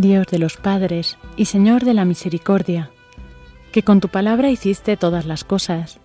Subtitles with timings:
[0.00, 2.92] Dios de los padres y Señor de la misericordia,
[3.72, 5.98] que con tu palabra hiciste todas las cosas,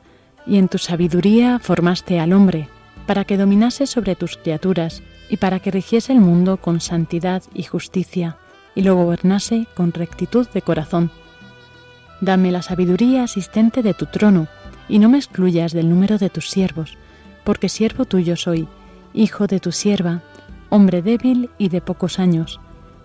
[0.47, 2.69] y en tu sabiduría formaste al hombre,
[3.05, 7.61] para que dominase sobre tus criaturas y para que rigiese el mundo con santidad y
[7.61, 8.37] justicia,
[8.73, 11.11] y lo gobernase con rectitud de corazón.
[12.19, 14.47] Dame la sabiduría asistente de tu trono,
[14.89, 16.97] y no me excluyas del número de tus siervos,
[17.43, 18.67] porque siervo tuyo soy,
[19.13, 20.23] hijo de tu sierva,
[20.69, 22.59] hombre débil y de pocos años,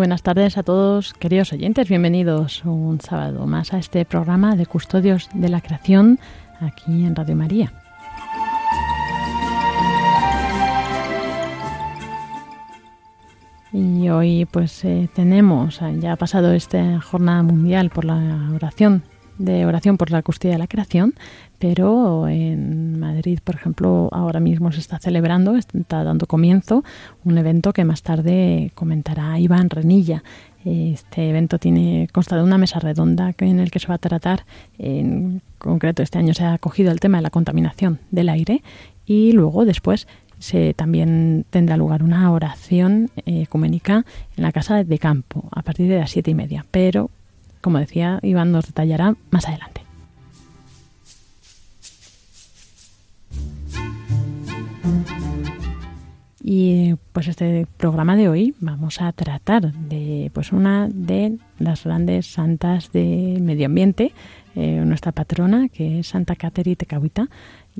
[0.00, 1.86] Buenas tardes a todos, queridos oyentes.
[1.86, 6.18] Bienvenidos un sábado más a este programa de Custodios de la Creación
[6.58, 7.70] aquí en Radio María.
[13.74, 19.02] Y hoy pues eh, tenemos, ya ha pasado esta jornada mundial por la oración
[19.40, 21.14] de oración por la custodia de la creación,
[21.58, 26.84] pero en Madrid, por ejemplo, ahora mismo se está celebrando, está dando comienzo
[27.24, 30.22] un evento que más tarde comentará Iván Renilla.
[30.64, 34.44] Este evento tiene consta de una mesa redonda en el que se va a tratar,
[34.78, 38.62] en concreto este año se ha acogido el tema de la contaminación del aire
[39.06, 40.06] y luego después
[40.38, 44.04] se también tendrá lugar una oración eh, ecuménica
[44.36, 47.10] en la casa de campo a partir de las siete y media, pero
[47.60, 49.80] como decía, Iván nos detallará más adelante.
[56.42, 62.26] Y pues este programa de hoy vamos a tratar de pues una de las grandes
[62.26, 64.12] santas del medio ambiente,
[64.56, 67.28] eh, nuestra patrona, que es Santa Cateri Tecahuita.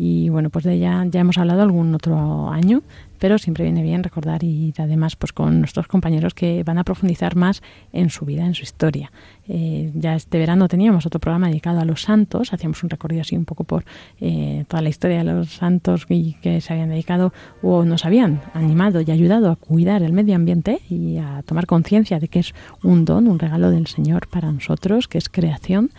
[0.03, 2.83] Y bueno, pues de ella ya hemos hablado algún otro año,
[3.19, 7.37] pero siempre viene bien recordar y además pues con nuestros compañeros que van a profundizar
[7.37, 7.63] más
[7.93, 9.13] en su vida, en su historia.
[9.47, 13.37] Eh, ya este verano teníamos otro programa dedicado a los santos, hacíamos un recorrido así
[13.37, 13.85] un poco por
[14.23, 18.41] eh, toda la historia de los santos y que se habían dedicado o nos habían
[18.55, 22.55] animado y ayudado a cuidar el medio ambiente y a tomar conciencia de que es
[22.83, 25.91] un don, un regalo del Señor para nosotros, que es creación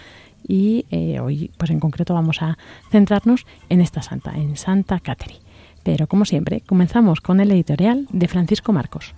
[0.48, 2.58] y eh, hoy pues en concreto vamos a
[2.90, 5.42] centrarnos en esta santa, en Santa Catherine.
[5.84, 9.16] Pero como siempre, comenzamos con el editorial de Francisco Marcos.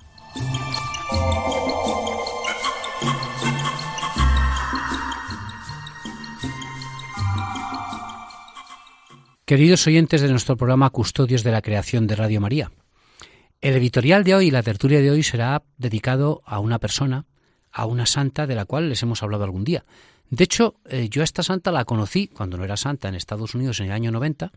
[9.45, 12.71] Queridos oyentes de nuestro programa Custodios de la Creación de Radio María,
[13.59, 17.25] el editorial de hoy y la tertulia de hoy será dedicado a una persona,
[17.71, 19.83] a una santa de la cual les hemos hablado algún día,
[20.29, 23.53] de hecho, eh, yo a esta santa la conocí cuando no era santa en Estados
[23.55, 24.51] Unidos en el año 90,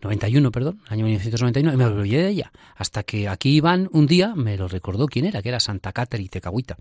[0.00, 2.52] 91, perdón, año 1991, y me olvidé de ella.
[2.76, 6.28] Hasta que aquí Iván un día me lo recordó quién era, que era Santa Catherine
[6.28, 6.76] Tecahuita.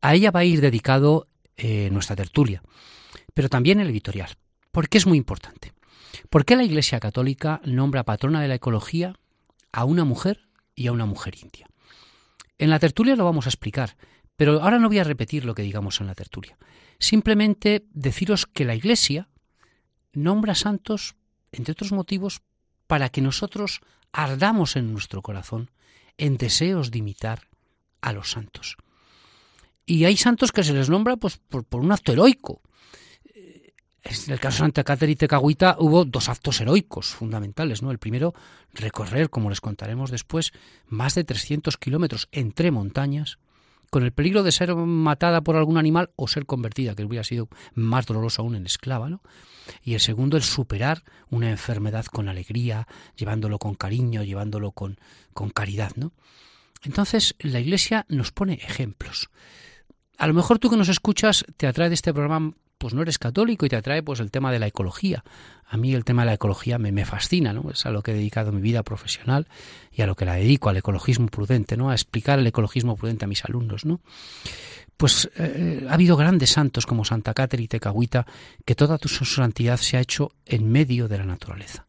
[0.00, 2.62] A ella va a ir dedicado eh, nuestra tertulia,
[3.34, 4.30] pero también el editorial,
[4.72, 5.72] porque es muy importante.
[6.30, 9.14] ¿Por qué la Iglesia Católica nombra patrona de la ecología
[9.72, 11.68] a una mujer y a una mujer india?
[12.58, 13.96] En la tertulia lo vamos a explicar,
[14.36, 16.56] pero ahora no voy a repetir lo que digamos en la tertulia.
[16.98, 19.28] Simplemente deciros que la Iglesia
[20.12, 21.16] nombra santos,
[21.52, 22.42] entre otros motivos,
[22.86, 23.80] para que nosotros
[24.12, 25.70] ardamos en nuestro corazón
[26.18, 27.48] en deseos de imitar
[28.00, 28.76] a los santos.
[29.84, 32.60] Y hay santos que se les nombra pues, por, un acto heroico.
[34.02, 37.82] En el caso de Santa Caterina y Tecahuita hubo dos actos heroicos fundamentales.
[37.82, 37.90] ¿no?
[37.90, 38.34] El primero,
[38.72, 40.52] recorrer, como les contaremos después,
[40.86, 43.38] más de 300 kilómetros entre montañas
[43.96, 47.48] con el peligro de ser matada por algún animal o ser convertida, que hubiera sido
[47.72, 49.22] más doloroso aún en esclava, ¿no?
[49.82, 54.98] Y el segundo, el superar una enfermedad con alegría, llevándolo con cariño, llevándolo con,
[55.32, 56.12] con caridad, ¿no?
[56.82, 59.30] Entonces, la Iglesia nos pone ejemplos.
[60.18, 63.18] A lo mejor tú que nos escuchas te atrae de este programa pues no eres
[63.18, 65.24] católico y te atrae pues el tema de la ecología.
[65.68, 67.70] A mí el tema de la ecología me, me, fascina, ¿no?
[67.70, 69.48] Es a lo que he dedicado mi vida profesional
[69.90, 71.90] y a lo que la dedico, al ecologismo prudente, ¿no?
[71.90, 74.00] A explicar el ecologismo prudente a mis alumnos, ¿no?
[74.96, 78.26] Pues eh, ha habido grandes santos como Santa Cáterina y Tecahuita,
[78.64, 81.86] que toda su santidad se ha hecho en medio de la naturaleza.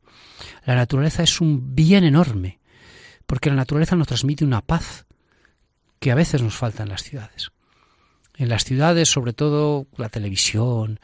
[0.66, 2.60] La naturaleza es un bien enorme,
[3.26, 5.06] porque la naturaleza nos transmite una paz
[6.00, 7.52] que a veces nos falta en las ciudades.
[8.38, 11.00] En las ciudades, sobre todo la televisión,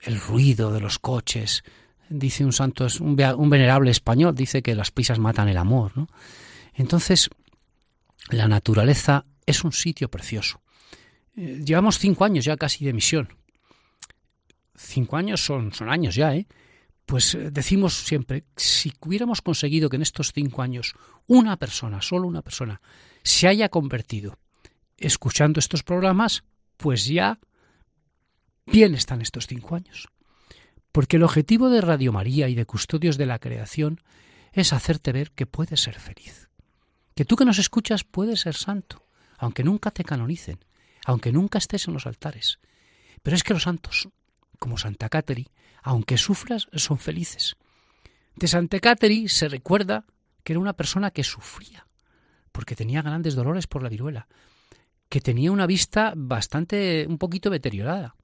[0.00, 1.62] el ruido de los coches.
[2.08, 5.96] Dice un santo, un, venerable español, dice que las prisas matan el amor.
[5.96, 6.08] ¿no?
[6.74, 7.30] Entonces,
[8.30, 10.60] la naturaleza es un sitio precioso.
[11.36, 13.28] Eh, llevamos cinco años ya casi de misión.
[14.74, 16.46] Cinco años son, son años ya, ¿eh?
[17.06, 20.94] Pues eh, decimos siempre, si hubiéramos conseguido que en estos cinco años
[21.26, 22.80] una persona, solo una persona,
[23.22, 24.38] se haya convertido
[24.98, 26.42] escuchando estos programas,
[26.76, 27.38] pues ya
[28.66, 30.08] bien están estos cinco años.
[30.92, 34.00] Porque el objetivo de Radio María y de Custodios de la Creación
[34.52, 36.48] es hacerte ver que puedes ser feliz.
[37.14, 39.06] Que tú que nos escuchas puedes ser santo,
[39.38, 40.64] aunque nunca te canonicen,
[41.04, 42.58] aunque nunca estés en los altares.
[43.22, 44.08] Pero es que los santos,
[44.58, 45.48] como Santa Cateri,
[45.82, 47.56] aunque sufras, son felices.
[48.34, 50.04] De Santa Cateri se recuerda
[50.42, 51.86] que era una persona que sufría,
[52.52, 54.28] porque tenía grandes dolores por la viruela,
[55.08, 58.16] que tenía una vista bastante, un poquito deteriorada,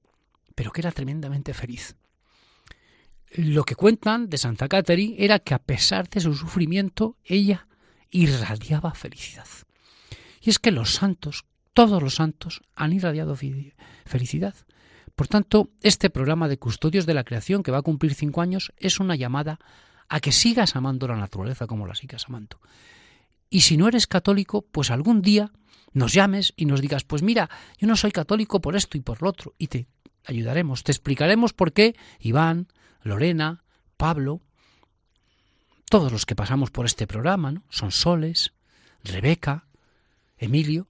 [0.54, 1.96] pero que era tremendamente feliz.
[3.30, 7.66] Lo que cuentan de Santa Catherine era que a pesar de su sufrimiento, ella
[8.10, 9.46] irradiaba felicidad.
[10.42, 13.36] Y es que los santos, todos los santos, han irradiado
[14.04, 14.54] felicidad.
[15.14, 18.72] Por tanto, este programa de Custodios de la Creación, que va a cumplir cinco años,
[18.76, 19.58] es una llamada
[20.08, 22.58] a que sigas amando la naturaleza como la sigas amando.
[23.52, 25.52] Y si no eres católico, pues algún día
[25.92, 29.20] nos llames y nos digas, pues mira, yo no soy católico por esto y por
[29.20, 29.88] lo otro, y te
[30.24, 32.68] ayudaremos, te explicaremos por qué Iván,
[33.02, 33.62] Lorena,
[33.98, 34.40] Pablo,
[35.90, 37.62] todos los que pasamos por este programa, ¿no?
[37.68, 38.54] Son Soles,
[39.04, 39.66] Rebeca,
[40.38, 40.88] Emilio,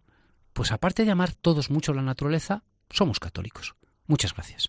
[0.52, 3.74] pues aparte de amar todos mucho la naturaleza, somos católicos.
[4.06, 4.68] Muchas gracias.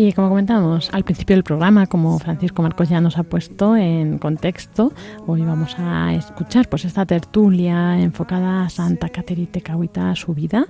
[0.00, 4.18] Y como comentamos al principio del programa, como Francisco Marcos ya nos ha puesto en
[4.18, 4.92] contexto,
[5.26, 10.68] hoy vamos a escuchar pues esta tertulia enfocada a Santa Caterite Cahuita, su vida.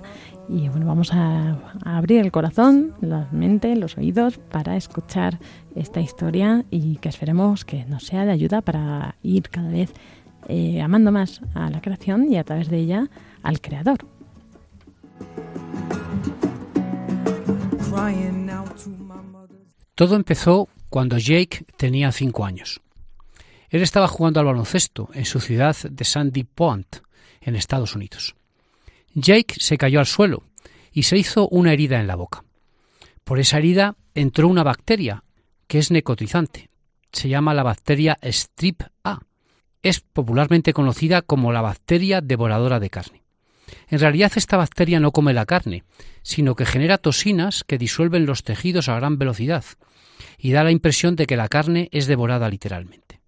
[0.49, 5.37] Y bueno, vamos a, abrir el corazón, la mente, los oídos para escuchar
[5.75, 9.93] esta historia y que esperemos que nos sea de ayuda para ir cada vez
[10.47, 13.09] eh, amando más a la creación y a través de ella
[13.43, 13.99] al Creador.
[19.99, 22.79] Todo empezó cuando Jake tenía cinco años.
[23.67, 26.99] Él estaba jugando al baloncesto en su ciudad de Sandy Point,
[27.41, 28.33] en Estados Unidos.
[29.13, 30.43] Jake se cayó al suelo
[30.93, 32.45] y se hizo una herida en la boca.
[33.25, 35.25] Por esa herida entró una bacteria
[35.67, 36.69] que es necotizante.
[37.11, 39.19] Se llama la bacteria Strip A.
[39.83, 43.23] Es popularmente conocida como la bacteria devoradora de carne.
[43.89, 45.83] En realidad esta bacteria no come la carne,
[46.21, 49.65] sino que genera toxinas que disuelven los tejidos a gran velocidad
[50.37, 53.21] y da la impresión de que la carne es devorada literalmente.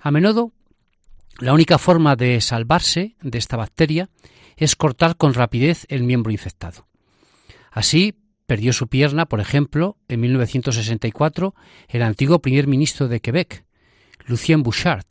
[0.00, 0.52] A menudo,
[1.38, 4.08] la única forma de salvarse de esta bacteria
[4.56, 6.86] es cortar con rapidez el miembro infectado.
[7.70, 8.14] Así,
[8.46, 11.54] perdió su pierna, por ejemplo, en 1964
[11.88, 13.64] el antiguo primer ministro de Quebec,
[14.26, 15.06] Lucien Bouchard,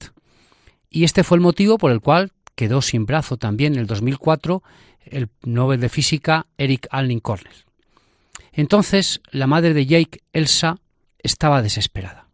[0.90, 4.62] y este fue el motivo por el cual quedó sin brazo también en el 2004
[5.06, 7.66] el Nobel de Física Eric Allen Cornell.
[8.52, 10.78] Entonces, la madre de Jake, Elsa,
[11.24, 12.28] estaba desesperada.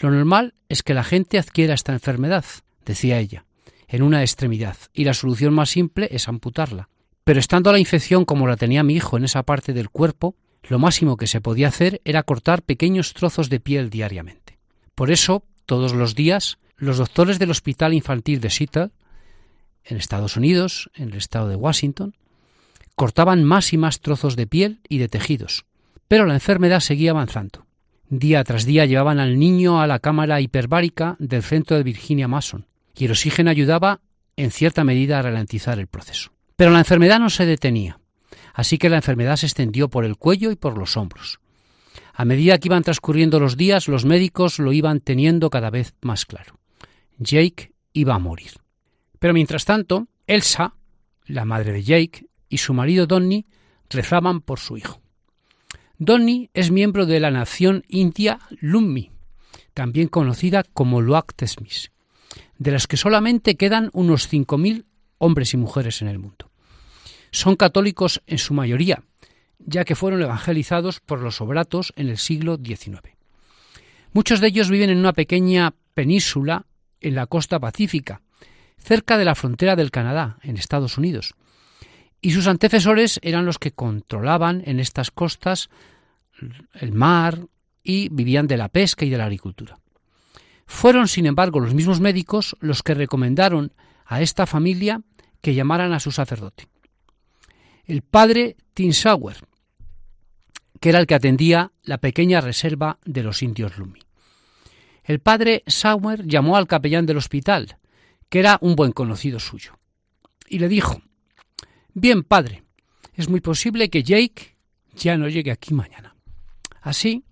[0.00, 2.44] Lo normal es que la gente adquiera esta enfermedad,
[2.84, 3.44] decía ella,
[3.88, 6.88] en una extremidad, y la solución más simple es amputarla.
[7.24, 10.34] Pero estando la infección como la tenía mi hijo en esa parte del cuerpo,
[10.68, 14.58] lo máximo que se podía hacer era cortar pequeños trozos de piel diariamente.
[14.94, 18.90] Por eso, todos los días, los doctores del Hospital Infantil de Seattle,
[19.84, 22.16] en Estados Unidos, en el estado de Washington,
[22.94, 25.64] cortaban más y más trozos de piel y de tejidos.
[26.08, 27.66] Pero la enfermedad seguía avanzando.
[28.14, 32.66] Día tras día llevaban al niño a la cámara hiperbárica del centro de Virginia Mason,
[32.94, 34.02] y el oxígeno ayudaba
[34.36, 36.30] en cierta medida a ralentizar el proceso.
[36.56, 38.00] Pero la enfermedad no se detenía,
[38.52, 41.40] así que la enfermedad se extendió por el cuello y por los hombros.
[42.12, 46.26] A medida que iban transcurriendo los días, los médicos lo iban teniendo cada vez más
[46.26, 46.60] claro.
[47.16, 48.52] Jake iba a morir.
[49.20, 50.74] Pero mientras tanto, Elsa,
[51.24, 53.46] la madre de Jake, y su marido Donny
[53.88, 55.01] rezaban por su hijo.
[56.04, 59.12] Donny es miembro de la nación india Lummi,
[59.72, 61.92] también conocida como Luak Tesmis,
[62.58, 64.84] de las que solamente quedan unos 5.000
[65.18, 66.50] hombres y mujeres en el mundo.
[67.30, 69.04] Son católicos en su mayoría,
[69.60, 72.98] ya que fueron evangelizados por los obratos en el siglo XIX.
[74.12, 76.66] Muchos de ellos viven en una pequeña península
[77.00, 78.22] en la costa pacífica,
[78.76, 81.36] cerca de la frontera del Canadá, en Estados Unidos,
[82.20, 85.70] y sus antecesores eran los que controlaban en estas costas
[86.74, 87.46] el mar
[87.82, 89.78] y vivían de la pesca y de la agricultura.
[90.66, 93.72] Fueron, sin embargo, los mismos médicos los que recomendaron
[94.06, 95.02] a esta familia
[95.40, 96.68] que llamaran a su sacerdote.
[97.84, 99.36] El padre Tinsauer,
[100.80, 104.00] que era el que atendía la pequeña reserva de los indios Lumi.
[105.04, 107.78] El padre Sauer llamó al capellán del hospital,
[108.28, 109.78] que era un buen conocido suyo,
[110.48, 111.02] y le dijo
[111.94, 112.62] Bien, padre,
[113.14, 114.56] es muy posible que Jake
[114.94, 116.16] ya no llegue aquí mañana.
[116.82, 117.24] Así,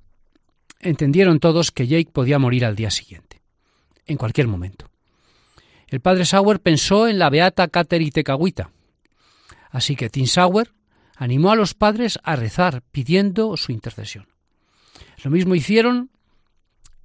[0.79, 3.43] entendieron todos que Jake podía morir al día siguiente,
[4.07, 4.91] en cualquier momento.
[5.89, 8.71] El padre Sauer pensó en la beata Caterite Tecahuita.
[9.71, 10.73] Así que Tim Sauer
[11.17, 14.29] animó a los padres a rezar pidiendo su intercesión.
[15.23, 16.11] Lo mismo hicieron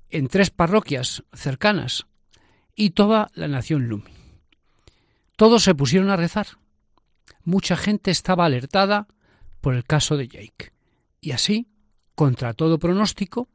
[0.10, 2.06] en tres parroquias cercanas
[2.76, 4.14] y toda la nación Lumi.
[5.36, 6.48] Todos se pusieron a rezar
[7.46, 9.08] mucha gente estaba alertada
[9.62, 10.74] por el caso de Jake.
[11.22, 11.68] Y así,
[12.16, 13.48] contra todo pronóstico,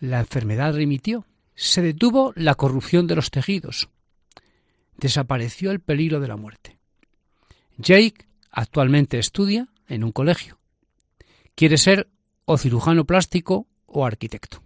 [0.00, 1.26] la enfermedad remitió.
[1.54, 3.88] Se detuvo la corrupción de los tejidos.
[4.96, 6.78] Desapareció el peligro de la muerte.
[7.78, 10.58] Jake actualmente estudia en un colegio.
[11.54, 12.08] Quiere ser
[12.44, 14.62] o cirujano plástico o arquitecto.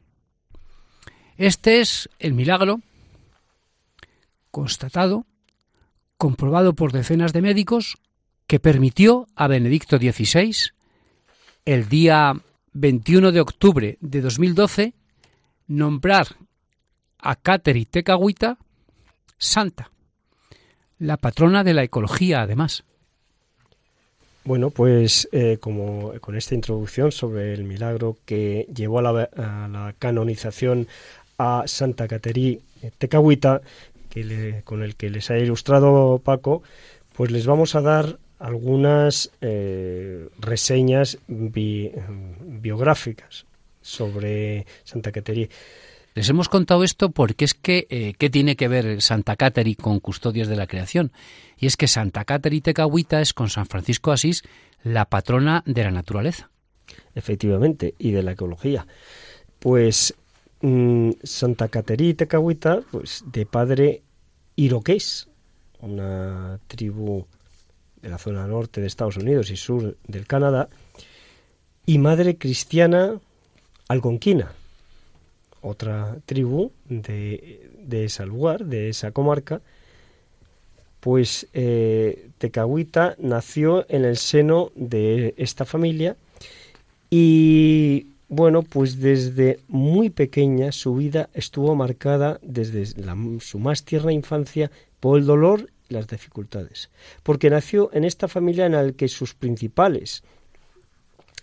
[1.37, 2.81] Este es el milagro
[4.51, 5.27] constatado,
[6.17, 7.97] comprobado por decenas de médicos
[8.47, 10.73] que permitió a Benedicto XVI,
[11.65, 12.35] el día
[12.81, 14.95] 21 de octubre de 2012,
[15.67, 16.29] nombrar
[17.19, 18.57] a Cateri Tecahuita
[19.37, 19.91] santa,
[20.99, 22.85] la patrona de la ecología además.
[24.45, 30.87] Bueno, pues eh, como con esta introducción sobre el milagro que llevó a la, canonización
[31.37, 32.61] a Santa Caterí
[32.99, 33.61] Tecahuita,
[34.09, 36.63] que con el que les ha ilustrado Paco,
[37.15, 43.47] pues les vamos a dar algunas eh, reseñas biográficas
[43.81, 45.49] sobre Santa Caterí.
[46.15, 50.01] Les hemos contado esto porque es que, eh, ¿qué tiene que ver Santa Cateri con
[50.01, 51.13] Custodios de la Creación?
[51.57, 54.43] Y es que Santa Cateri Tecahuita es con San Francisco Asís
[54.83, 56.51] la patrona de la naturaleza.
[57.15, 58.87] Efectivamente, y de la ecología.
[59.59, 60.15] Pues
[60.61, 64.03] mm, Santa Cateri Tecahuita, pues de padre
[64.57, 65.29] iroqués,
[65.81, 67.27] una tribu
[68.03, 70.69] de la zona norte de Estados Unidos y sur del Canadá,
[71.87, 73.19] y madre cristiana
[73.89, 74.53] algonquina
[75.61, 79.61] otra tribu de, de ese lugar, de esa comarca,
[81.01, 86.17] pues eh, Tecahuita nació en el seno de esta familia
[87.11, 92.87] y bueno, pues desde muy pequeña su vida estuvo marcada desde
[93.41, 96.91] su más tierna infancia por el dolor las dificultades,
[97.23, 100.23] porque nació en esta familia en la que sus principales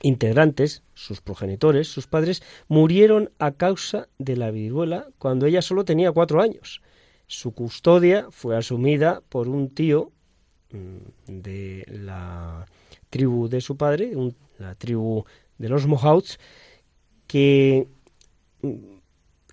[0.01, 6.11] integrantes, sus progenitores, sus padres, murieron a causa de la viruela cuando ella solo tenía
[6.11, 6.81] cuatro años.
[7.27, 10.11] Su custodia fue asumida por un tío
[10.71, 12.67] mm, de la
[13.09, 14.11] tribu de su padre,
[14.59, 15.25] la tribu
[15.57, 16.39] de los Mohawks,
[17.27, 17.87] que
[18.61, 18.94] mm,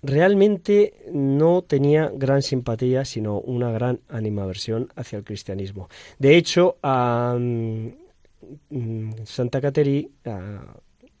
[0.03, 5.89] realmente no tenía gran simpatía, sino una gran animaversión hacia el cristianismo.
[6.19, 7.35] De hecho, a,
[8.69, 10.11] Mm, Santa Cateri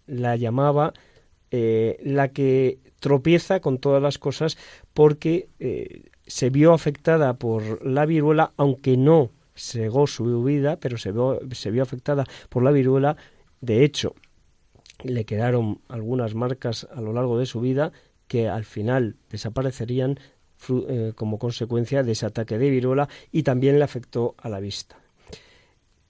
[0.07, 0.93] la llamaba
[1.51, 4.57] eh, la que tropieza con todas las cosas
[4.93, 11.13] porque eh, se vio afectada por la viruela, aunque no segó su vida, pero se
[11.51, 13.17] se vio afectada por la viruela.
[13.61, 14.15] De hecho,
[15.03, 17.91] le quedaron algunas marcas a lo largo de su vida
[18.33, 20.19] que al final desaparecerían
[20.67, 24.97] eh, como consecuencia de ese ataque de viruela y también le afectó a la vista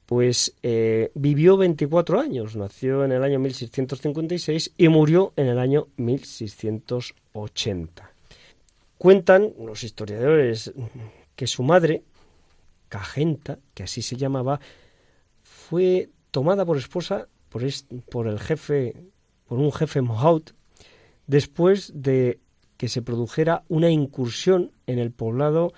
[0.05, 5.87] pues eh, vivió 24 años, nació en el año 1656 y murió en el año
[5.97, 8.09] 1680.
[8.97, 10.71] Cuentan los historiadores
[11.35, 12.03] que su madre,
[12.87, 14.61] Cagenta, que así se llamaba,
[15.41, 17.63] fue tomada por esposa por,
[18.27, 18.95] el jefe,
[19.47, 20.53] por un jefe Mohaut,
[21.27, 22.39] después de
[22.77, 25.73] que se produjera una incursión en el poblado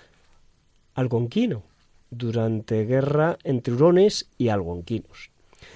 [0.94, 1.62] algonquino,
[2.10, 5.30] durante guerra entre hurones y algonquinos.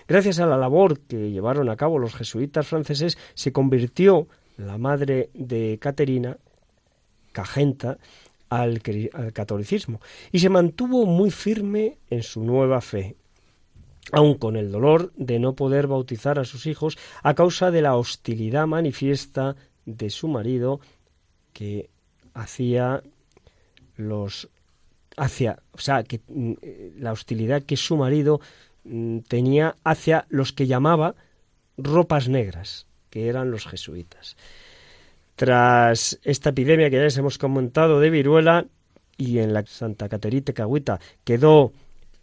[0.06, 5.30] Gracias a la labor que llevaron a cabo los jesuitas franceses, se convirtió la madre
[5.34, 6.36] de Caterina,
[7.32, 7.98] Cagenta,
[8.48, 8.82] al,
[9.32, 10.00] catolicismo
[10.32, 13.16] y se mantuvo muy firme en su nueva fe,
[14.12, 17.96] aun con el dolor de no poder bautizar a sus hijos a causa de la
[17.96, 20.80] hostilidad manifiesta de su marido
[21.52, 21.90] que
[22.34, 23.02] hacía
[23.96, 24.48] los
[25.16, 26.52] hacia, o sea, que mm,
[26.98, 28.40] la hostilidad que su marido
[28.84, 31.14] mm, tenía hacia los que llamaba
[31.76, 34.36] ropas negras, que eran los jesuitas.
[35.36, 38.66] Tras esta epidemia que ya les hemos comentado de viruela
[39.16, 41.72] y en la Santa Caterite Cahuita quedó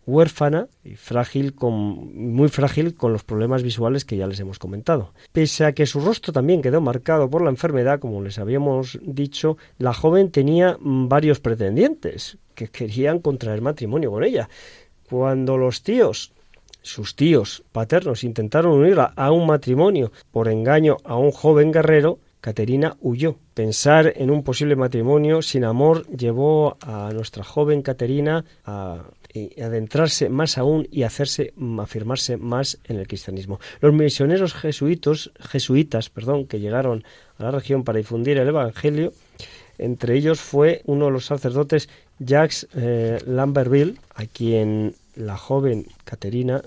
[0.07, 5.13] huérfana y frágil con, muy frágil con los problemas visuales que ya les hemos comentado.
[5.33, 9.57] Pese a que su rostro también quedó marcado por la enfermedad, como les habíamos dicho,
[9.77, 14.49] la joven tenía varios pretendientes que querían contraer matrimonio con ella.
[15.09, 16.33] Cuando los tíos
[16.81, 22.95] sus tíos paternos intentaron unirla a un matrimonio por engaño a un joven guerrero, Caterina
[23.01, 23.35] huyó.
[23.53, 29.03] Pensar en un posible matrimonio sin amor llevó a nuestra joven Caterina a
[29.61, 33.59] adentrarse más aún y hacerse mm, afirmarse más en el cristianismo.
[33.81, 37.03] Los misioneros jesuitos, jesuitas, perdón, que llegaron
[37.37, 39.13] a la región para difundir el evangelio,
[39.77, 46.61] entre ellos fue uno de los sacerdotes Jacques eh, Lamberville, a quien la joven Caterina,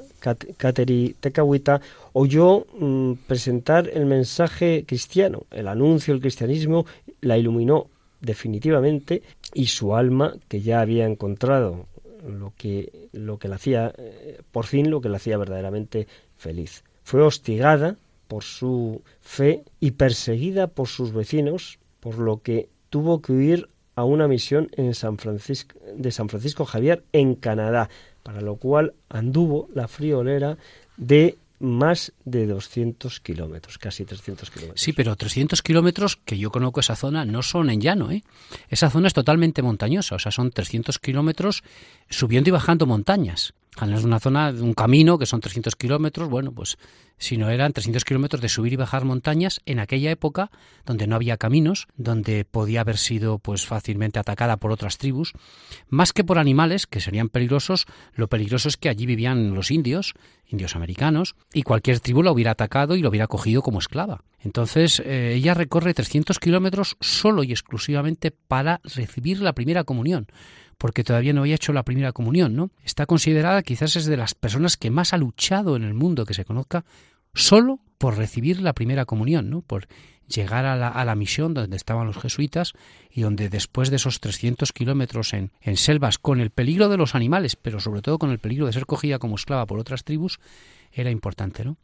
[0.57, 1.81] Cateri Tecahuita,
[2.13, 6.87] oyó mm, presentar el mensaje cristiano, el anuncio del cristianismo,
[7.21, 7.89] la iluminó
[8.21, 9.23] definitivamente
[9.55, 11.87] y su alma, que ya había encontrado
[12.27, 16.07] lo que, lo que la hacía, eh, por fin lo que la hacía verdaderamente
[16.37, 16.85] feliz.
[17.03, 17.97] Fue hostigada
[18.29, 24.05] por su fe y perseguida por sus vecinos, por lo que tuvo que huir a
[24.05, 27.91] una misión en San Francisco, de San Francisco Javier en Canadá,
[28.23, 30.59] para lo cual anduvo la friolera
[30.97, 34.81] de más de 200 kilómetros, casi 300 kilómetros.
[34.81, 38.11] Sí, pero 300 kilómetros, que yo conozco esa zona, no son en llano.
[38.11, 38.25] ¿eh?
[38.69, 41.63] Esa zona es totalmente montañosa, o sea, son 300 kilómetros
[42.09, 43.55] subiendo y bajando montañas.
[43.83, 46.77] Una zona, un camino que son 300 kilómetros, bueno, pues
[47.21, 50.51] si no eran 300 kilómetros de subir y bajar montañas en aquella época
[50.87, 55.33] donde no había caminos, donde podía haber sido pues fácilmente atacada por otras tribus,
[55.89, 60.15] más que por animales que serían peligrosos, lo peligroso es que allí vivían los indios,
[60.47, 64.25] indios americanos, y cualquier tribu lo hubiera atacado y lo hubiera cogido como esclava.
[64.41, 70.27] Entonces eh, ella recorre 300 kilómetros solo y exclusivamente para recibir la primera comunión
[70.81, 72.71] porque todavía no había hecho la primera comunión, ¿no?
[72.83, 76.33] Está considerada quizás es de las personas que más ha luchado en el mundo que
[76.33, 76.87] se conozca
[77.35, 79.61] solo por recibir la primera comunión, ¿no?
[79.61, 79.89] Por
[80.27, 82.73] llegar a la, a la misión donde estaban los jesuitas
[83.11, 87.15] y donde después de esos 300 kilómetros en, en selvas, con el peligro de los
[87.15, 90.41] animales, pero sobre todo con el peligro de ser cogida como esclava por otras tribus,
[90.93, 91.77] era importante, ¿no?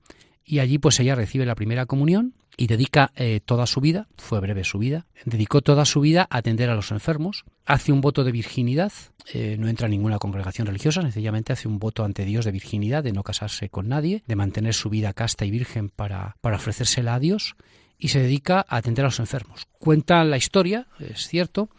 [0.46, 4.40] Y allí pues ella recibe la primera comunión y dedica eh, toda su vida, fue
[4.40, 8.24] breve su vida, dedicó toda su vida a atender a los enfermos, hace un voto
[8.24, 8.92] de virginidad,
[9.34, 13.04] eh, no entra en ninguna congregación religiosa, sencillamente hace un voto ante Dios de virginidad,
[13.04, 17.16] de no casarse con nadie, de mantener su vida casta y virgen para, para ofrecérsela
[17.16, 17.56] a Dios
[17.98, 19.66] y se dedica a atender a los enfermos.
[19.78, 21.70] Cuenta la historia, es cierto,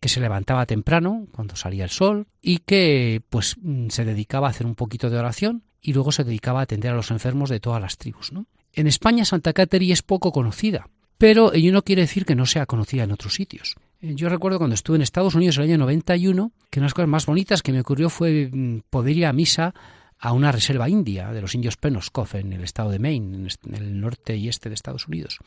[0.00, 4.50] que se levantaba temprano cuando salía el sol y que pues mm, se dedicaba a
[4.50, 7.60] hacer un poquito de oración y luego se dedicaba a atender a los enfermos de
[7.60, 8.30] todas las tribus.
[8.30, 8.44] ¿no?
[8.74, 12.66] En España Santa Cateri es poco conocida, pero ello no quiere decir que no sea
[12.66, 13.74] conocida en otros sitios.
[14.02, 16.88] Eh, yo recuerdo cuando estuve en Estados Unidos en el año 91 que una de
[16.88, 19.72] las cosas más bonitas que me ocurrió fue mm, poder ir a misa
[20.18, 23.98] a una reserva india de los indios Penobscot en el estado de Maine, en el
[23.98, 25.38] norte y este de Estados Unidos,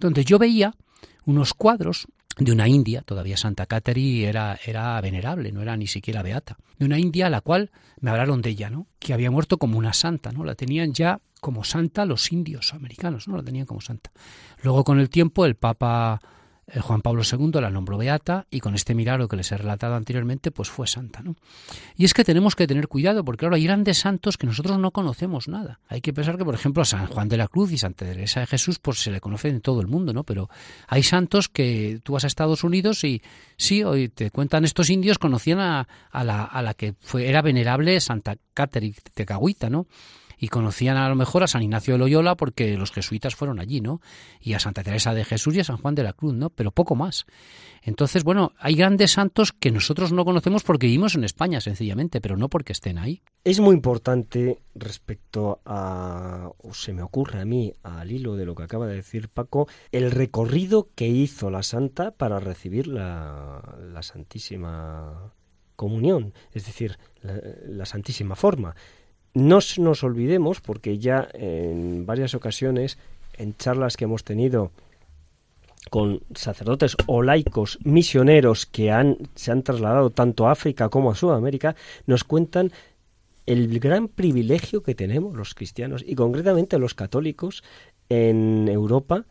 [0.00, 0.74] donde yo veía
[1.24, 6.22] unos cuadros de una india, todavía Santa Cateri era, era venerable, no era ni siquiera
[6.22, 7.70] beata, de una india a la cual
[8.00, 8.86] me hablaron de ella, ¿no?
[8.98, 10.44] que había muerto como una santa, ¿no?
[10.44, 13.36] la tenían ya como santa los indios americanos, ¿no?
[13.36, 14.12] la tenían como santa.
[14.62, 16.20] Luego con el tiempo el Papa
[16.70, 19.94] eh, Juan Pablo II la nombró beata y con este milagro que les he relatado
[19.94, 21.34] anteriormente, pues fue santa, ¿no?
[21.96, 24.90] Y es que tenemos que tener cuidado, porque ahora hay grandes santos que nosotros no
[24.90, 25.80] conocemos nada.
[25.88, 28.40] Hay que pensar que, por ejemplo, a San Juan de la Cruz y Santa Teresa
[28.40, 30.24] de Jesús, pues se le conoce en todo el mundo, ¿no?
[30.24, 30.50] Pero
[30.86, 33.22] hay santos que tú vas a Estados Unidos y
[33.56, 39.26] sí, hoy te cuentan estos indios, conocían a, la, que era venerable Santa Catherine de
[39.26, 39.86] Cahuita, ¿no?
[40.38, 43.80] Y conocían a lo mejor a San Ignacio de Loyola porque los jesuitas fueron allí,
[43.80, 44.00] ¿no?
[44.40, 46.50] Y a Santa Teresa de Jesús y a San Juan de la Cruz, ¿no?
[46.50, 47.26] Pero poco más.
[47.82, 52.36] Entonces, bueno, hay grandes santos que nosotros no conocemos porque vivimos en España, sencillamente, pero
[52.36, 53.22] no porque estén ahí.
[53.44, 58.54] Es muy importante respecto a, o se me ocurre a mí, al hilo de lo
[58.54, 63.62] que acaba de decir Paco, el recorrido que hizo la santa para recibir la,
[64.02, 65.32] Santísima
[65.74, 68.74] Comunión, es decir, la Santísima Forma.
[69.38, 72.98] No nos olvidemos, porque ya en varias ocasiones,
[73.36, 74.72] en charlas que hemos tenido
[75.90, 81.14] con sacerdotes o laicos misioneros que han, se han trasladado tanto a África como a
[81.14, 82.72] Sudamérica, nos cuentan
[83.46, 87.62] el gran privilegio que tenemos los cristianos y concretamente los católicos
[88.08, 89.24] en Europa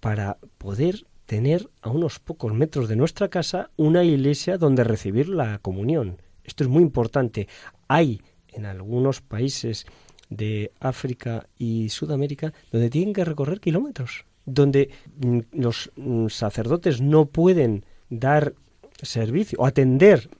[0.00, 5.58] para poder tener a unos pocos metros de nuestra casa una iglesia donde recibir la
[5.60, 6.18] comunión.
[6.44, 7.48] Esto es muy importante.
[7.88, 8.20] Hay
[8.56, 9.86] en algunos países
[10.28, 17.26] de África y Sudamérica donde tienen que recorrer kilómetros, donde mm, los mm, sacerdotes no
[17.26, 18.54] pueden dar
[19.02, 20.30] servicio o atender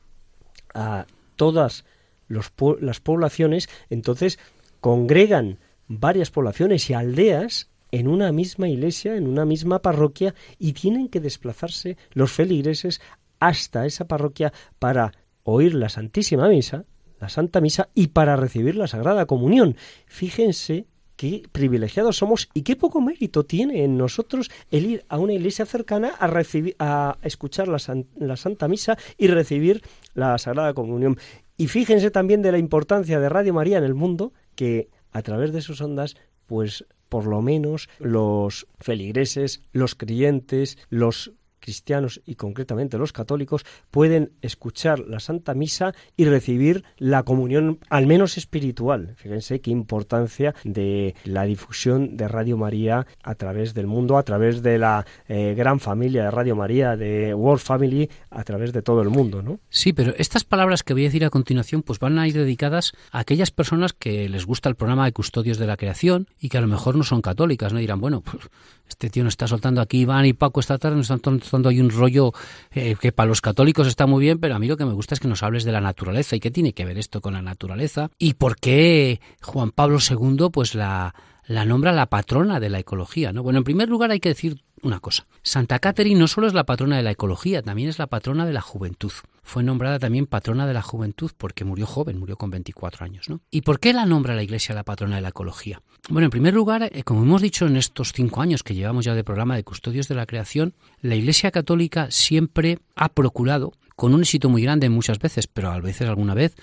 [0.75, 1.85] a todas
[2.29, 4.39] los, las poblaciones, entonces
[4.81, 11.09] congregan varias poblaciones y aldeas en una misma iglesia, en una misma parroquia, y tienen
[11.09, 13.01] que desplazarse los feligreses
[13.39, 15.13] hasta esa parroquia para
[15.45, 16.85] oír la Santísima Misa,
[17.21, 19.77] la Santa Misa y para recibir la Sagrada Comunión.
[20.07, 25.33] Fíjense qué privilegiados somos y qué poco mérito tiene en nosotros el ir a una
[25.33, 27.79] iglesia cercana a, recibir, a escuchar la,
[28.17, 29.83] la Santa Misa y recibir
[30.15, 31.19] la Sagrada Comunión.
[31.57, 35.53] Y fíjense también de la importancia de Radio María en el mundo, que a través
[35.53, 41.33] de sus ondas, pues por lo menos los feligreses, los creyentes, los
[41.67, 48.07] cristianos y concretamente los católicos pueden escuchar la Santa Misa y recibir la comunión al
[48.07, 49.17] menos espiritual.
[49.17, 54.63] Fíjense qué importancia de la difusión de Radio María a través del mundo, a través
[54.63, 59.03] de la eh, gran familia de Radio María, de World Family, a través de todo
[59.03, 59.59] el mundo, ¿no?
[59.69, 62.93] Sí, pero estas palabras que voy a decir a continuación pues van a ir dedicadas
[63.11, 66.59] a aquellas personas que les gusta el programa de Custodios de la Creación y que
[66.59, 68.49] a lo mejor no son católicas, no dirán, bueno, pues
[68.89, 71.81] Este tío nos está soltando aquí, Iván y Paco esta tarde nos están soltando ahí
[71.81, 72.33] un rollo
[72.73, 75.15] eh, que para los católicos está muy bien, pero a mí lo que me gusta
[75.15, 77.43] es que nos hables de la naturaleza y qué tiene que ver esto con la
[77.43, 81.15] naturaleza y por qué Juan Pablo II pues la,
[81.47, 83.43] la nombra la patrona de la ecología, ¿no?
[83.43, 85.27] Bueno, en primer lugar hay que decir una cosa.
[85.43, 88.53] Santa Catherine no solo es la patrona de la ecología, también es la patrona de
[88.53, 89.13] la juventud.
[89.43, 93.29] Fue nombrada también patrona de la juventud porque murió joven, murió con 24 años.
[93.29, 93.41] ¿no?
[93.51, 95.83] ¿Y por qué la nombra la Iglesia la patrona de la ecología?
[96.09, 99.15] Bueno, en primer lugar, eh, como hemos dicho en estos cinco años que llevamos ya
[99.15, 104.21] de programa de Custodios de la Creación, la Iglesia Católica siempre ha procurado, con un
[104.21, 106.55] éxito muy grande muchas veces, pero a veces alguna vez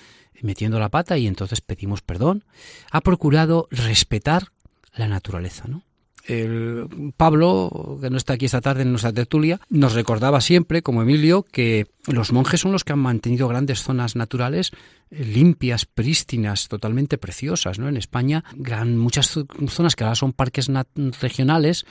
[0.41, 2.43] metiendo la pata y entonces pedimos perdón,
[2.91, 4.49] ha procurado respetar
[4.95, 5.83] la naturaleza, ¿no?
[6.25, 11.01] el Pablo, que no está aquí esta tarde en nuestra tertulia, nos recordaba siempre, como
[11.01, 14.71] Emilio, que los monjes son los que han mantenido grandes zonas naturales
[15.17, 17.87] limpias, prístinas, totalmente preciosas, ¿no?
[17.87, 18.43] En España,
[18.85, 20.69] muchas zonas que ahora son parques
[21.21, 21.85] regionales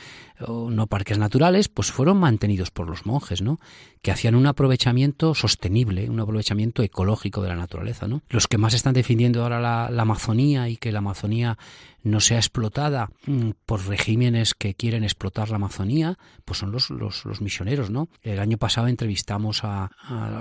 [0.47, 3.61] o no parques naturales, pues fueron mantenidos por los monjes, ¿no?
[4.01, 8.23] Que hacían un aprovechamiento sostenible, un aprovechamiento ecológico de la naturaleza, ¿no?
[8.29, 11.59] Los que más están defendiendo ahora la, Amazonía y que la Amazonía
[12.03, 17.25] no sea explotada mm, por regímenes que quieren explotar la Amazonía, pues son los, los,
[17.25, 18.09] los misioneros, ¿no?
[18.23, 19.91] El año pasado entrevistamos a,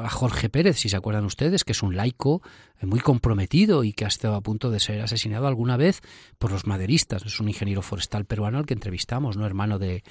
[0.10, 4.06] Jorge Pérez, si se acuerdan ustedes, que es un laico eh, muy comprometido y que
[4.06, 6.02] ha estado a punto de ser asesinado alguna vez
[6.40, 7.26] por los maderistas.
[7.26, 9.46] Es un ingeniero forestal peruano al que entrevistamos, ¿no?
[9.46, 10.04] Hermano de,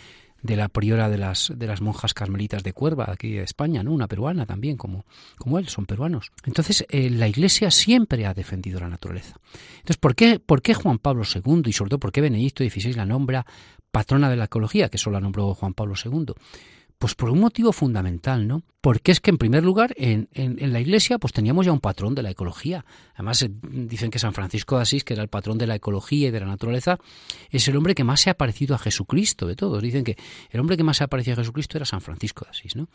[0.42, 3.92] de la priora de las, de las monjas carmelitas de Cuerva, aquí de España, ¿no?
[3.92, 5.04] Una peruana también, como,
[5.36, 6.32] como él, son peruanos.
[6.44, 9.36] Entonces, eh, la Iglesia siempre ha defendido la naturaleza.
[9.76, 12.94] Entonces, ¿por qué, ¿por qué Juan Pablo II y sobre todo por qué Benedicto XVI
[12.94, 13.46] la nombra
[13.90, 16.32] patrona de la ecología, que solo la nombró Juan Pablo II?
[17.00, 18.62] Pues por un motivo fundamental, ¿no?
[18.82, 22.14] Porque es que en primer lugar en, en, la iglesia pues teníamos ya un patrón
[22.14, 22.84] de la ecología.
[23.14, 26.28] Además eh, dicen que San Francisco de Asís, que era el patrón de la ecología
[26.28, 26.98] y de la naturaleza,
[27.48, 29.82] es el hombre que más se ha parecido a Jesucristo de todos.
[29.82, 30.18] Dicen que
[30.50, 32.86] el hombre que más se ha parecido a Jesucristo era San Francisco de Asís, ¿no?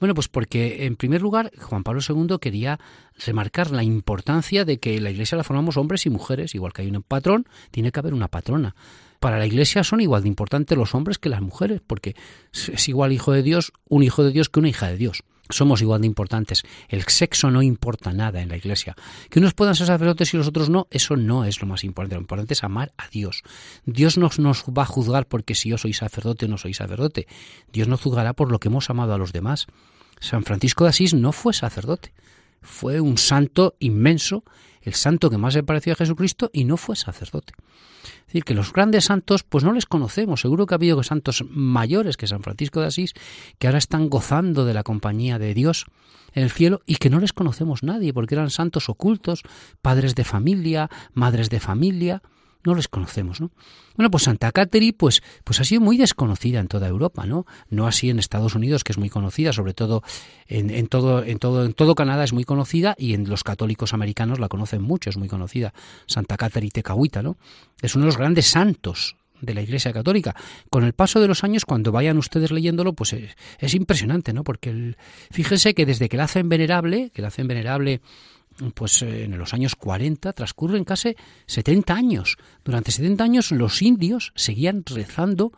[0.00, 2.80] Bueno, pues porque en primer lugar Juan Pablo II quería
[3.24, 6.90] remarcar la importancia de que la iglesia la formamos hombres y mujeres, igual que hay
[6.90, 8.74] un patrón, tiene que haber una patrona
[9.20, 12.16] para la Iglesia son igual de importantes los hombres que las mujeres, porque
[12.52, 15.22] es igual hijo de Dios, un hijo de Dios que una hija de Dios.
[15.48, 16.64] Somos igual de importantes.
[16.88, 18.96] El sexo no importa nada en la Iglesia.
[19.30, 22.16] Que unos puedan ser sacerdotes y los otros no, eso no es lo más importante.
[22.16, 23.42] Lo importante es amar a Dios.
[23.84, 27.28] Dios no nos va a juzgar porque si yo soy sacerdote o no soy sacerdote.
[27.72, 29.66] Dios nos juzgará por lo que hemos amado a los demás.
[30.18, 32.12] San Francisco de Asís no fue sacerdote.
[32.66, 34.44] Fue un santo inmenso,
[34.82, 37.54] el santo que más se parecía a Jesucristo y no fue sacerdote.
[38.04, 40.40] Es decir, que los grandes santos, pues no les conocemos.
[40.40, 43.14] Seguro que ha habido santos mayores que San Francisco de Asís,
[43.58, 45.86] que ahora están gozando de la compañía de Dios
[46.32, 49.42] en el cielo y que no les conocemos nadie, porque eran santos ocultos,
[49.80, 52.22] padres de familia, madres de familia,
[52.66, 53.50] no les conocemos, ¿no?
[53.96, 57.46] Bueno, pues Santa Catherine, pues, pues ha sido muy desconocida en toda Europa, ¿no?
[57.70, 60.02] No así en Estados Unidos, que es muy conocida, sobre todo
[60.48, 64.38] en, todo, en todo, en todo Canadá es muy conocida y en los católicos americanos
[64.40, 65.72] la conocen mucho, es muy conocida.
[66.06, 67.36] Santa Catherine Tecahuita, ¿no?
[67.80, 70.34] Es uno de los grandes santos de la Iglesia Católica.
[70.70, 74.44] Con el paso de los años, cuando vayan ustedes leyéndolo, pues es, es impresionante, ¿no?
[74.44, 74.96] Porque el,
[75.30, 78.00] fíjense que desde que la hacen venerable, que la hacen venerable
[78.74, 81.14] pues eh, en los años 40 transcurren casi
[81.46, 82.36] 70 años.
[82.64, 85.52] Durante 70 años los indios seguían rezando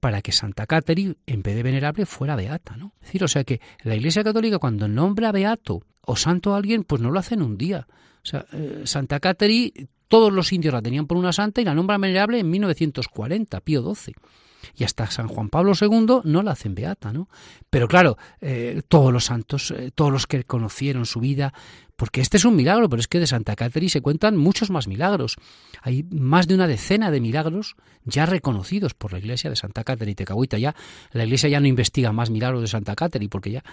[0.00, 2.94] para que Santa Catherine, en vez de venerable, fuera beata, ¿no?
[3.00, 6.84] Es decir, o sea que la Iglesia Católica cuando nombra beato o santo a alguien,
[6.84, 7.86] pues no lo hace en un día.
[8.22, 11.74] O sea, eh, Santa Catherine, todos los indios la tenían por una santa y la
[11.74, 14.14] nombra venerable en 1940, Pío XII
[14.74, 17.28] y hasta San Juan Pablo II no la hacen beata, ¿no?
[17.70, 21.54] Pero claro, eh, todos los santos, todos los que conocieron su vida,
[22.00, 24.88] porque este es un milagro, pero es que de Santa Catherine se cuentan muchos más
[24.88, 25.36] milagros.
[25.82, 30.12] Hay más de una decena de milagros ya reconocidos por la iglesia de Santa Catherine
[30.12, 30.56] y Tecahuita.
[30.56, 30.74] Ya
[31.12, 33.64] la iglesia ya no investiga más milagros de Santa Catherine porque ya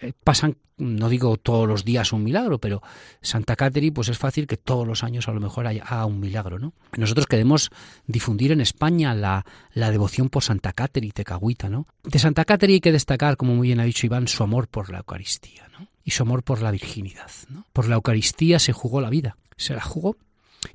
[0.00, 2.82] eh, pasan, no digo todos los días un milagro, pero
[3.20, 6.60] Santa Catherine pues es fácil que todos los años a lo mejor haya un milagro,
[6.60, 6.74] ¿no?
[6.96, 7.70] Nosotros queremos
[8.06, 11.88] difundir en España la, la devoción por Santa Catherine y Tecahuita, ¿no?
[12.04, 14.88] De Santa Catherine hay que destacar, como muy bien ha dicho Iván, su amor por
[14.88, 15.88] la Eucaristía, ¿no?
[16.04, 17.30] Y su amor por la virginidad.
[17.72, 20.16] Por la Eucaristía se jugó la vida, se la jugó.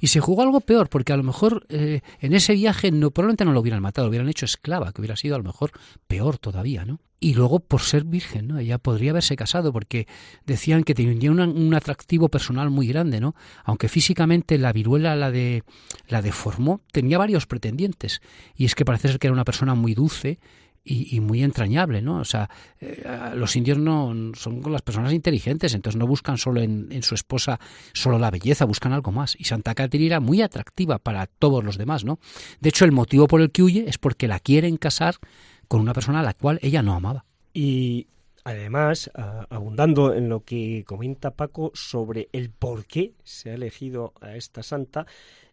[0.01, 3.45] Y se jugó algo peor, porque a lo mejor eh, en ese viaje no, probablemente
[3.45, 5.71] no lo hubieran matado, lo hubieran hecho esclava, que hubiera sido a lo mejor
[6.07, 6.99] peor todavía, ¿no?
[7.21, 8.59] Y luego por ser virgen, ¿no?
[8.59, 10.05] Ella podría haberse casado, porque
[10.45, 13.33] decían que tenía un atractivo personal muy grande, ¿no?
[13.63, 15.63] Aunque físicamente la viruela la de
[16.09, 18.21] la deformó, tenía varios pretendientes.
[18.55, 20.37] Y es que parece ser que era una persona muy dulce,
[20.87, 22.19] y, muy entrañable, ¿no?
[22.19, 23.03] O sea, eh,
[23.35, 27.59] los indios no son las personas inteligentes, entonces no buscan solo en, su esposa
[27.93, 29.35] solo la belleza, buscan algo más.
[29.39, 32.19] Y Santa Caterina era muy atractiva para todos los demás, ¿no?
[32.59, 35.15] De hecho, el motivo por el que huye es porque la quieren casar
[35.67, 37.25] con una persona a la cual ella no amaba.
[37.53, 38.07] Y
[38.47, 39.11] Además,
[39.49, 44.63] abundando en lo que comenta Paco sobre el por qué se ha elegido a esta
[44.63, 45.05] santa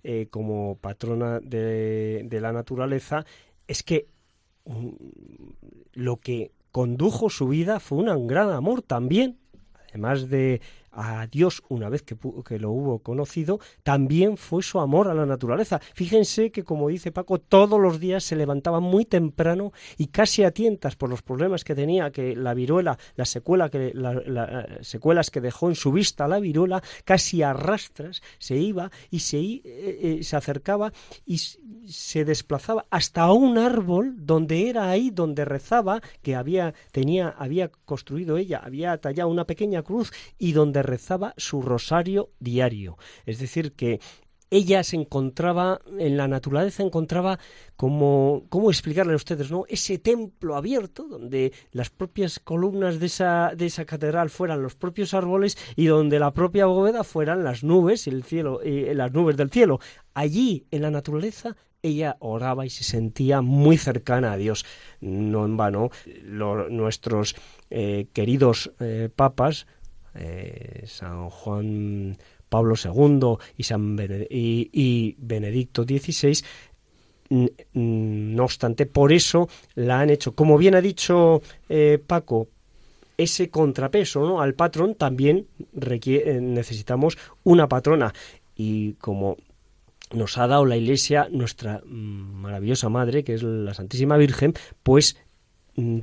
[0.05, 3.27] eh, como patrona de, la naturaleza,
[3.67, 4.07] es que
[5.93, 9.39] lo que condujo su vida fue un gran amor también,
[9.89, 10.61] además de
[10.95, 12.17] a Dios una vez que,
[12.59, 15.81] lo hubo conocido, también fue su amor a la naturaleza.
[15.95, 20.53] Fíjense que, como dice Paco, todos los días se levantaba muy temprano y casi a
[20.53, 25.41] tientas por los problemas que tenía, que la viruela, la secuela que, las secuelas que
[25.41, 30.19] dejó en su vista la viruela, casi a rastras se iba y se, eh, eh,
[30.23, 30.93] se acercaba
[31.27, 37.71] y se desplazaba hasta un árbol donde era ahí donde rezaba, que había, tenía, había
[37.85, 42.97] construido ella, había tallado una pequeña cruz y donde rezaba su rosario diario.
[43.27, 44.01] Es decir, que
[44.51, 47.41] ella se encontraba en la naturaleza encontraba
[47.77, 53.53] como cómo explicarle a ustedes no ese templo abierto donde las propias columnas de esa
[53.57, 58.07] de esa catedral fueran los propios árboles y donde la propia bóveda fueran las nubes
[58.07, 59.81] el cielo y las nubes del cielo
[60.15, 64.65] allí en la naturaleza ella oraba y se sentía muy cercana a Dios.
[65.01, 65.91] No en vano,
[66.25, 67.37] nuestros
[67.69, 69.67] eh, queridos eh, papas
[70.15, 72.17] eh, San Juan
[72.49, 73.97] Pablo II y, San
[74.31, 76.43] y, Benedicto XVI
[77.73, 80.35] no obstante, por eso la han hecho.
[80.35, 82.49] Como bien ha dicho eh, Paco,
[83.17, 84.41] ese contrapeso ¿no?
[84.41, 88.13] al patrón también requiere, necesitamos una patrona.
[88.57, 89.37] Y como
[90.13, 95.17] nos ha dado la Iglesia, nuestra mm, maravillosa madre, que es la Santísima Virgen, pues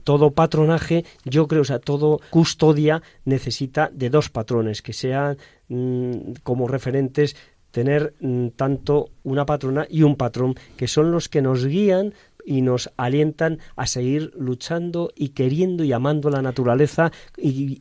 [0.04, 5.38] todo patronaje, yo creo, o sea, todo custodia necesita de dos patrones que sean
[5.70, 7.36] mm, como referentes
[7.72, 12.14] tener mm, tanto una patrona y un patrón, que son los que nos guían
[12.46, 17.80] y nos alientan a seguir luchando y queriendo y amando la naturaleza y,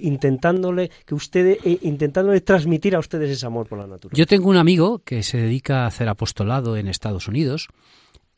[0.00, 4.18] intentándole que ustedes eh, intentándole transmitir a ustedes ese amor por la naturaleza.
[4.18, 7.68] Yo tengo un amigo que se dedica a hacer apostolado en Estados Unidos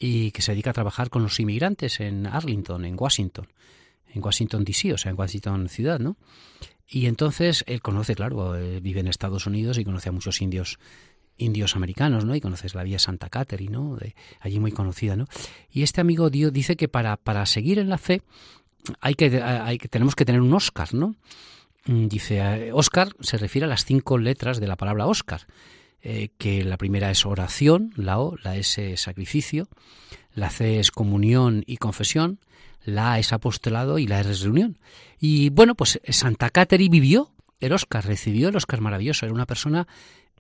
[0.03, 3.47] y que se dedica a trabajar con los inmigrantes en Arlington, en Washington,
[4.12, 6.17] en Washington DC, o sea, en Washington ciudad, ¿no?
[6.88, 10.81] Y entonces él conoce, claro, eh, vive en Estados Unidos y conoce a muchos indios
[11.38, 12.35] indios americanos, ¿no?
[12.35, 13.95] Y conoces la vía Santa Catherine, ¿no?
[13.95, 15.27] De, allí muy conocida, ¿no?
[15.71, 18.23] Y este amigo Dios dice que para, para seguir en la fe
[19.01, 21.15] hay que, hay tenemos que tener un Oscar, ¿no?
[21.87, 25.47] Mm, dice, Oscar se refiere a las cinco letras de la palabra Oscar
[26.03, 29.69] eh, que la primera es oración, la O, la S es sacrificio,
[30.35, 32.41] la C es comunión y confesión,
[32.85, 34.79] la A es apostolado y la R es reunión.
[35.21, 39.87] Y bueno, pues Santa Cateri vivió el Oscar, recibió el Oscar maravilloso, era una persona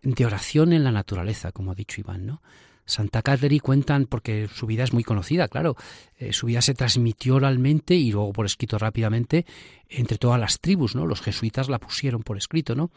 [0.02, 2.42] de oración en la naturaleza, como ha dicho Iván, ¿no?
[2.84, 5.76] Santa Cateri cuentan, porque su vida es muy conocida, claro,
[6.16, 9.46] eh, su vida se transmitió oralmente y luego por escrito rápidamente
[9.88, 11.06] entre todas las tribus, ¿no?
[11.06, 12.90] Los jesuitas la pusieron por escrito, ¿no?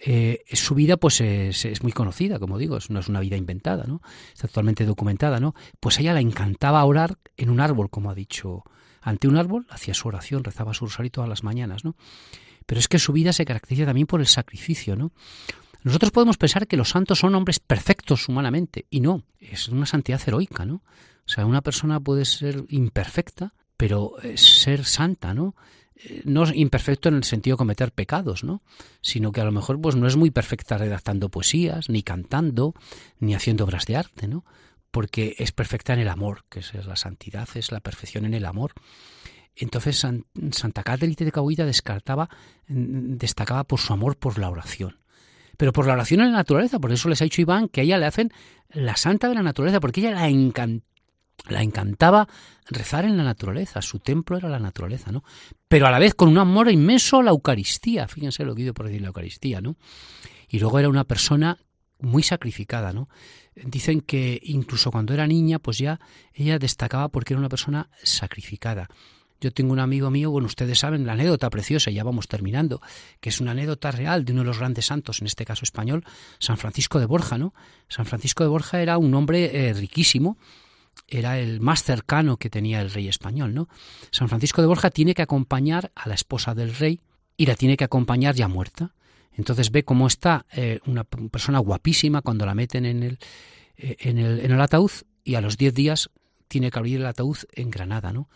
[0.00, 4.00] Eh, su vida pues es, muy conocida, como digo, no es una vida inventada, ¿no?
[4.32, 5.54] Está totalmente documentada, ¿no?
[5.80, 8.62] Pues a ella le encantaba orar en un árbol, como ha dicho,
[9.00, 11.96] ante un árbol, hacía su oración, rezaba su rosario todas las mañanas, ¿no?
[12.66, 15.12] Pero es que su vida se caracteriza también por el sacrificio, ¿no?
[15.88, 20.20] Nosotros podemos pensar que los santos son hombres perfectos humanamente, y no, es una santidad
[20.26, 20.82] heroica, ¿no?
[21.24, 25.56] O sea, una persona puede ser imperfecta, pero ser santa, ¿no?
[25.96, 28.60] Eh, no es imperfecto en el sentido de cometer pecados, ¿no?
[29.00, 32.74] Sino que a lo mejor pues no es muy perfecta redactando poesías, ni cantando,
[33.18, 34.44] ni haciendo obras de arte, ¿no?
[34.90, 38.44] Porque es perfecta en el amor, que es la santidad, es la perfección en el
[38.44, 38.74] amor.
[39.56, 40.06] Entonces
[40.52, 42.28] Santa Catherine de Cahuita descartaba,
[42.66, 44.98] mm, destacaba por su amor por la oración.
[45.58, 47.84] Pero por la oración en la naturaleza, por eso les ha dicho Iván que a
[47.84, 48.32] ella le hacen
[48.70, 50.28] la santa de la naturaleza, porque ella la
[51.48, 52.28] la encantaba
[52.70, 55.24] rezar en la naturaleza, su templo era la naturaleza, ¿no?
[55.68, 58.74] Pero a la vez con un amor inmenso a la Eucaristía, fíjense lo que digo
[58.74, 59.76] por decir la Eucaristía, ¿no?
[60.48, 61.58] Y luego era una persona
[62.00, 63.08] muy sacrificada, ¿no?
[63.54, 65.98] Dicen que incluso cuando era niña, pues ya
[66.32, 68.88] ella destacaba porque era una persona sacrificada.
[69.40, 72.80] Yo tengo un amigo mío, bueno, ustedes saben la anécdota preciosa, ya vamos terminando,
[73.20, 76.04] que es una anécdota real de uno de los grandes santos, en este caso español,
[76.38, 77.54] San Francisco de Borja, ¿no?
[77.88, 80.38] San Francisco de Borja era un hombre eh, riquísimo,
[81.06, 83.68] era el más cercano que tenía el rey español, ¿no?
[84.10, 87.00] San Francisco de Borja tiene que acompañar a la esposa del rey
[87.36, 88.94] y la tiene que acompañar ya muerta.
[89.32, 93.18] Entonces ve cómo está eh, una persona guapísima cuando la meten en el,
[93.76, 94.90] eh, en el, en el ataúd
[95.22, 96.10] y a los diez días
[96.48, 98.28] tiene que abrir el ataúd en Granada, ¿no?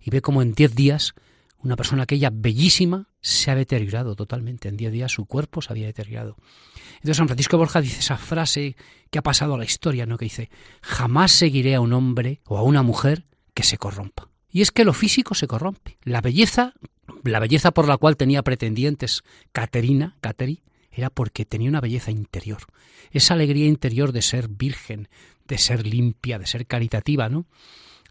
[0.00, 1.14] Y ve como en diez días
[1.62, 4.68] una persona aquella bellísima se ha deteriorado totalmente.
[4.68, 6.36] En diez días su cuerpo se había deteriorado.
[6.94, 8.76] Entonces San Francisco Borja dice esa frase
[9.10, 10.16] que ha pasado a la historia, ¿no?
[10.16, 13.24] Que dice, jamás seguiré a un hombre o a una mujer
[13.54, 14.28] que se corrompa.
[14.50, 15.98] Y es que lo físico se corrompe.
[16.02, 16.74] La belleza,
[17.24, 19.22] la belleza por la cual tenía pretendientes
[19.52, 22.62] Caterina, Cateri, era porque tenía una belleza interior.
[23.12, 25.08] Esa alegría interior de ser virgen,
[25.46, 27.46] de ser limpia, de ser caritativa, ¿no?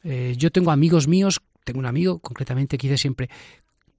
[0.04, 3.30] Eh, yo tengo amigos míos, tengo un amigo concretamente que dice siempre,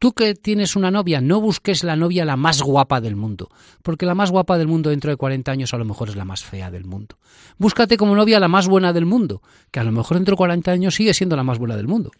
[0.00, 3.48] tú que tienes una novia, no busques la novia la más guapa del mundo,
[3.82, 6.24] porque la más guapa del mundo dentro de 40 años a lo mejor es la
[6.24, 7.16] más fea del mundo.
[7.58, 9.40] Búscate como novia la más buena del mundo,
[9.70, 12.10] que a lo mejor dentro de 40 años sigue siendo la más buena del mundo.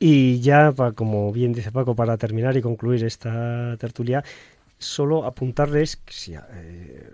[0.00, 4.24] Y ya, como bien dice Paco, para terminar y concluir esta tertulia,
[4.78, 7.08] solo apuntarles, eh,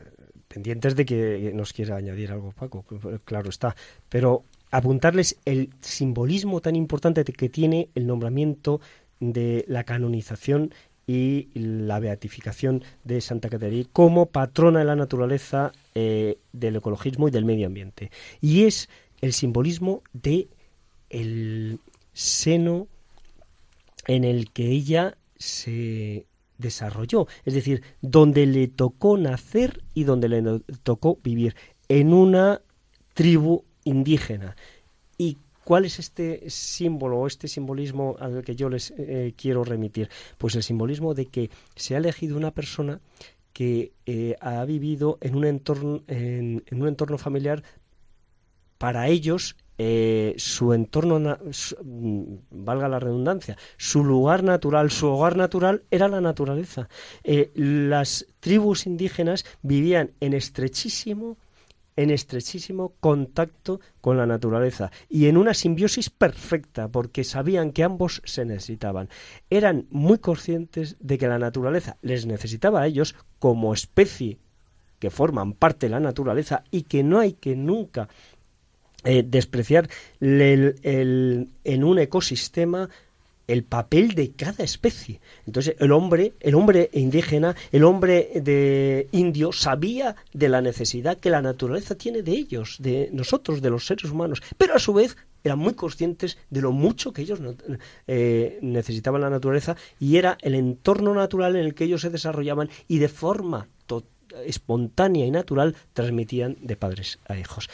[0.48, 2.84] pendientes de que nos quiera añadir algo Paco,
[3.24, 3.74] claro está,
[4.08, 4.44] pero
[4.76, 8.80] apuntarles el simbolismo tan importante que tiene el nombramiento
[9.20, 10.74] de la canonización
[11.06, 17.30] y la beatificación de Santa Caterina como patrona de la naturaleza, eh, del ecologismo y
[17.30, 18.10] del medio ambiente.
[18.42, 18.90] Y es
[19.22, 20.48] el simbolismo de
[21.08, 21.80] el
[22.12, 22.86] seno
[24.06, 26.26] en el que ella se
[26.58, 30.42] desarrolló, es decir, donde le tocó nacer y donde le
[30.82, 31.54] tocó vivir,
[31.88, 32.60] en una
[33.14, 34.56] tribu indígena.
[35.16, 40.10] ¿Y cuál es este símbolo o este simbolismo al que yo les eh, quiero remitir?
[40.38, 43.00] Pues el simbolismo de que se ha elegido una persona
[43.52, 47.62] que eh, ha vivido en un entorno, en un entorno familiar
[48.76, 55.82] para ellos eh, su entorno, mm, valga la redundancia, su lugar natural, su hogar natural
[55.90, 56.88] era la naturaleza.
[57.24, 61.36] Eh, las tribus indígenas vivían en estrechísimo
[61.96, 68.22] en estrechísimo contacto con la naturaleza y en una simbiosis perfecta porque sabían que ambos
[68.24, 69.08] se necesitaban.
[69.50, 74.38] Eran muy conscientes de que la naturaleza les necesitaba a ellos como especie
[74.98, 78.08] que forman parte de la naturaleza y que no hay que nunca
[79.04, 79.88] eh, despreciar
[80.20, 82.88] en un ecosistema
[83.46, 85.20] el papel de cada especie.
[85.46, 91.30] Entonces, el hombre, el hombre indígena, el hombre de indio sabía de la necesidad que
[91.30, 95.16] la naturaleza tiene de ellos, de nosotros, de los seres humanos, pero a su vez
[95.44, 97.40] eran muy conscientes de lo mucho que ellos
[98.08, 102.68] eh, necesitaban la naturaleza y era el entorno natural en el que ellos se desarrollaban
[102.88, 103.68] y de forma
[104.44, 107.68] espontánea y natural transmitían de padres a hijos.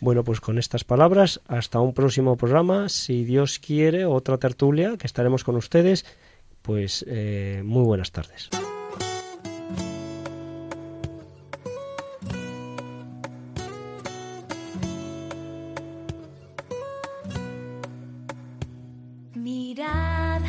[0.00, 5.06] Bueno, pues con estas palabras, hasta un próximo programa, si Dios quiere, otra tertulia, que
[5.06, 6.06] estaremos con ustedes.
[6.62, 8.48] Pues eh, muy buenas tardes.
[19.34, 20.40] Mirad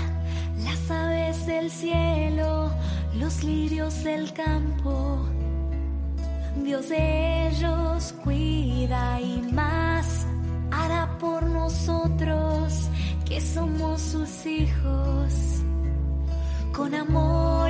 [0.63, 2.71] las aves del cielo,
[3.19, 5.30] los lirios del campo
[6.71, 10.25] Dios de ellos cuida y más
[10.71, 12.89] hará por nosotros
[13.25, 15.33] que somos sus hijos.
[16.73, 17.60] Con amor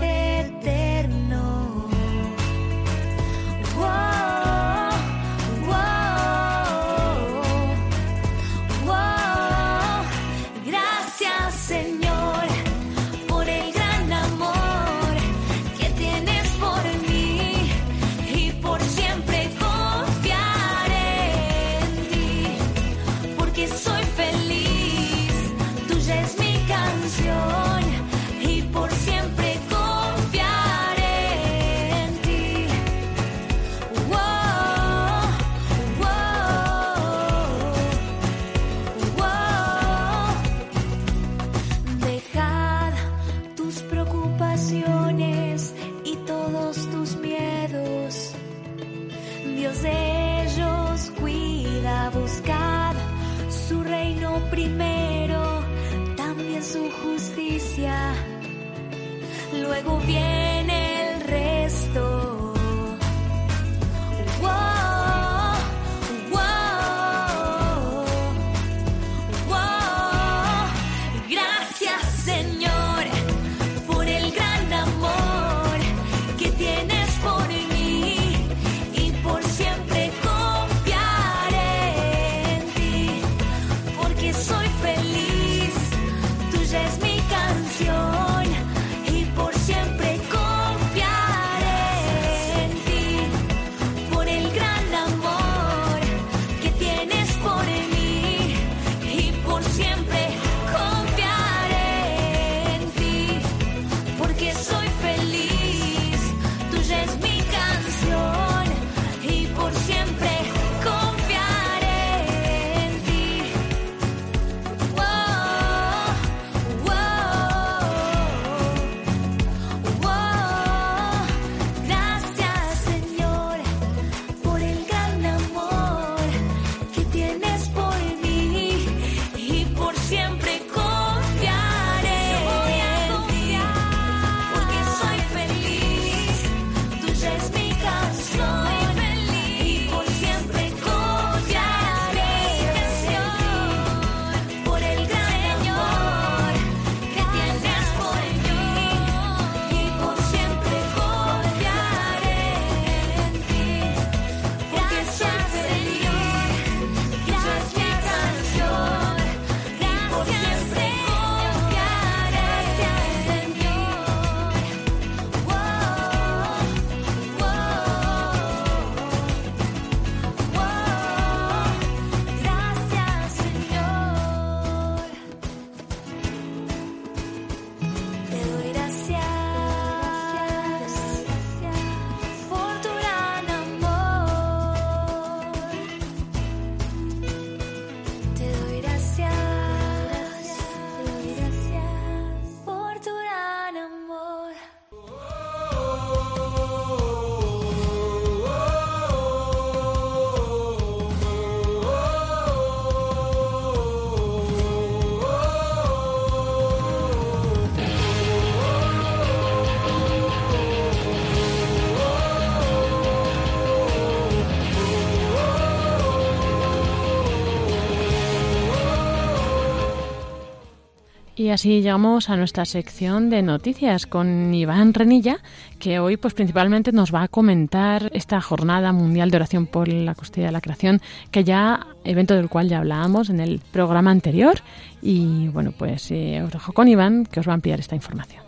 [221.51, 225.39] Y así llegamos a nuestra sección de noticias con Iván Renilla,
[225.79, 230.15] que hoy pues principalmente nos va a comentar esta jornada mundial de oración por la
[230.15, 234.61] custodia de la creación, que ya evento del cual ya hablábamos en el programa anterior
[235.01, 238.45] y bueno, pues eh, os dejo con Iván que os va a ampliar esta información.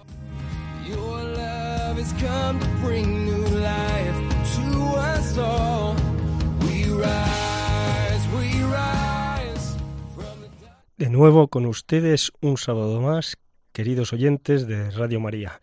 [11.03, 13.35] De nuevo con ustedes un sábado más,
[13.73, 15.59] queridos oyentes de Radio María.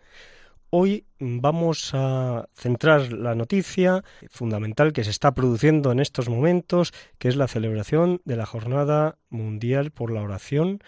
[0.68, 7.28] Hoy vamos a centrar la noticia fundamental que se está produciendo en estos momentos, que
[7.28, 10.80] es la celebración de la Jornada Mundial por la Oración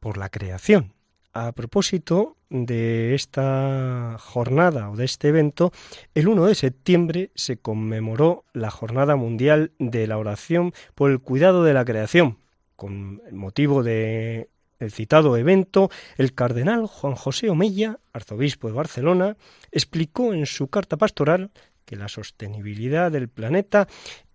[0.00, 0.94] por la Creación.
[1.32, 5.70] A propósito de esta jornada o de este evento,
[6.16, 11.62] el 1 de septiembre se conmemoró la Jornada Mundial de la Oración por el Cuidado
[11.62, 12.41] de la Creación,
[12.82, 19.36] con motivo de el citado evento, el cardenal Juan José Omella, arzobispo de Barcelona,
[19.70, 21.52] explicó en su carta pastoral
[21.84, 23.86] que la sostenibilidad del planeta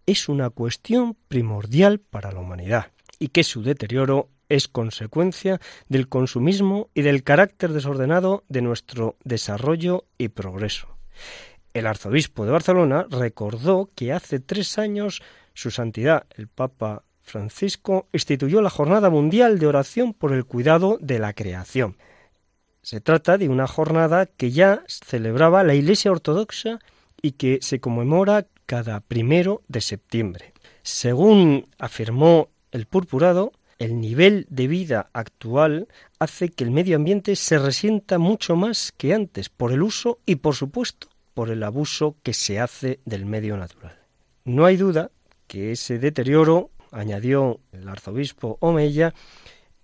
[0.06, 6.90] es una cuestión primordial para la humanidad y que su deterioro es consecuencia del consumismo
[6.94, 10.88] y del carácter desordenado de nuestro desarrollo y progreso.
[11.74, 15.22] El arzobispo de Barcelona recordó que hace tres años
[15.54, 21.20] su santidad, el Papa Francisco instituyó la Jornada Mundial de Oración por el Cuidado de
[21.20, 21.98] la Creación.
[22.82, 26.80] Se trata de una jornada que ya celebraba la Iglesia Ortodoxa
[27.22, 30.54] y que se conmemora cada primero de septiembre.
[30.84, 37.60] Según afirmó el purpurado, el nivel de vida actual hace que el medio ambiente se
[37.60, 42.34] resienta mucho más que antes por el uso y, por supuesto, por el abuso que
[42.34, 44.00] se hace del medio natural.
[44.46, 45.12] No hay duda
[45.48, 49.14] que ese deterioro añadió el arzobispo Omeya,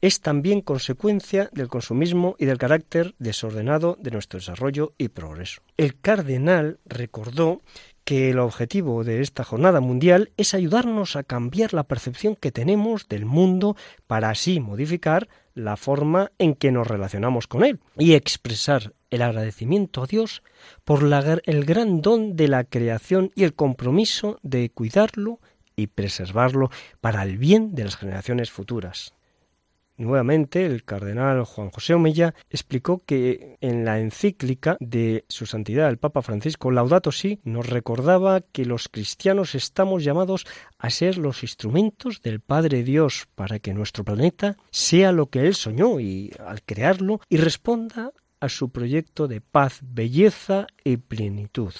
[0.04, 5.62] es también consecuencia del consumismo y del carácter desordenado de nuestro desarrollo y progreso.
[5.78, 7.62] El cardenal recordó
[8.04, 13.08] que el objetivo de esta jornada mundial es ayudarnos a cambiar la percepción que tenemos
[13.08, 18.94] del mundo para así modificar la forma en que nos relacionamos con él y expresar
[19.10, 20.44] el agradecimiento a Dios
[20.84, 25.40] por el gran don de la creación y el compromiso de cuidarlo
[25.76, 26.70] y preservarlo
[27.02, 29.14] para el bien de las generaciones futuras.
[29.96, 36.00] Nuevamente, el cardenal Juan José Omella explicó que en la encíclica de Su Santidad el
[36.00, 40.48] Papa Francisco Laudato Si nos recordaba que los cristianos estamos llamados
[40.80, 45.54] a ser los instrumentos del Padre Dios para que nuestro planeta sea lo que Él
[45.54, 51.74] soñó y al crearlo y responda a su proyecto de paz, belleza y plenitud.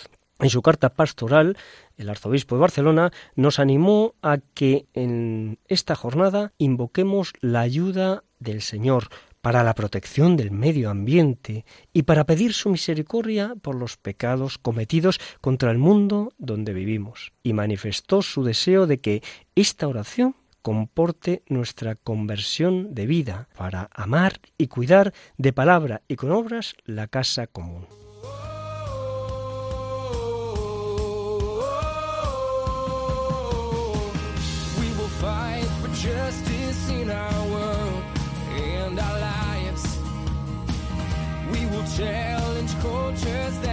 [0.44, 1.58] En su carta pastoral,
[1.96, 8.62] el arzobispo de Barcelona nos animó a que en esta jornada invoquemos la ayuda del
[8.62, 9.08] Señor
[9.40, 11.64] para la protección del medio ambiente
[11.94, 17.32] y para pedir su misericordia por los pecados cometidos contra el mundo donde vivimos.
[17.42, 19.24] Y manifestó su deseo de que
[19.56, 26.32] esta oración comporte nuestra conversión de vida para amar y cuidar de palabra y con
[26.32, 28.03] obras la casa común.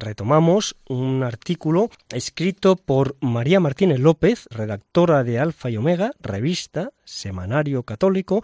[0.00, 7.82] Retomamos un artículo escrito por María Martínez López, redactora de Alfa y Omega, revista, semanario
[7.82, 8.42] católico,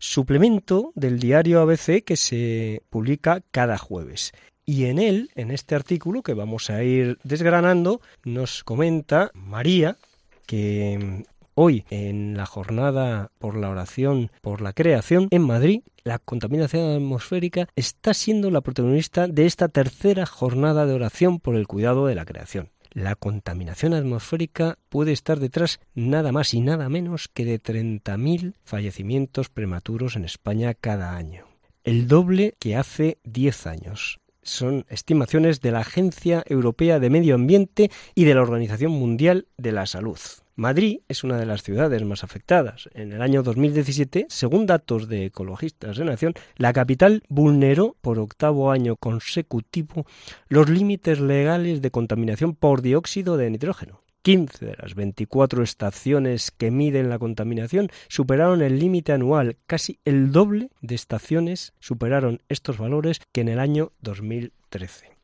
[0.00, 4.32] suplemento del diario ABC que se publica cada jueves.
[4.64, 9.98] Y en él, en este artículo que vamos a ir desgranando, nos comenta María
[10.46, 11.22] que
[11.60, 17.66] hoy en la jornada por la oración por la creación en Madrid, la contaminación atmosférica
[17.74, 22.24] está siendo la protagonista de esta tercera jornada de oración por el cuidado de la
[22.24, 22.70] creación.
[22.92, 29.48] La contaminación atmosférica puede estar detrás nada más y nada menos que de 30.000 fallecimientos
[29.48, 31.46] prematuros en España cada año,
[31.82, 37.90] el doble que hace 10 años son estimaciones de la Agencia Europea de Medio Ambiente
[38.14, 40.18] y de la Organización Mundial de la Salud.
[40.58, 42.90] Madrid es una de las ciudades más afectadas.
[42.92, 48.72] En el año 2017, según datos de Ecologistas de Nación, la capital vulneró por octavo
[48.72, 50.04] año consecutivo
[50.48, 54.00] los límites legales de contaminación por dióxido de nitrógeno.
[54.22, 59.58] 15 de las 24 estaciones que miden la contaminación superaron el límite anual.
[59.68, 65.17] Casi el doble de estaciones superaron estos valores que en el año 2013.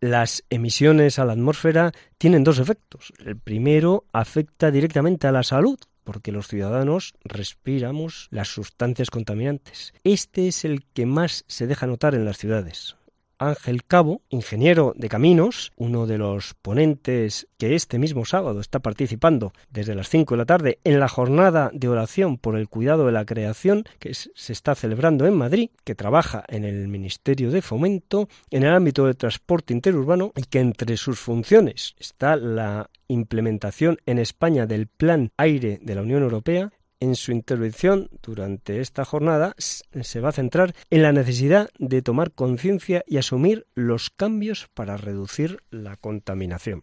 [0.00, 3.12] Las emisiones a la atmósfera tienen dos efectos.
[3.22, 9.92] El primero afecta directamente a la salud, porque los ciudadanos respiramos las sustancias contaminantes.
[10.02, 12.96] Este es el que más se deja notar en las ciudades.
[13.40, 19.52] Ángel Cabo, ingeniero de caminos, uno de los ponentes que este mismo sábado está participando
[19.70, 23.12] desde las 5 de la tarde en la jornada de oración por el cuidado de
[23.12, 28.28] la creación que se está celebrando en Madrid, que trabaja en el Ministerio de Fomento
[28.50, 34.18] en el ámbito del transporte interurbano y que entre sus funciones está la implementación en
[34.18, 40.20] España del Plan Aire de la Unión Europea, en su intervención durante esta jornada se
[40.20, 45.62] va a centrar en la necesidad de tomar conciencia y asumir los cambios para reducir
[45.70, 46.82] la contaminación.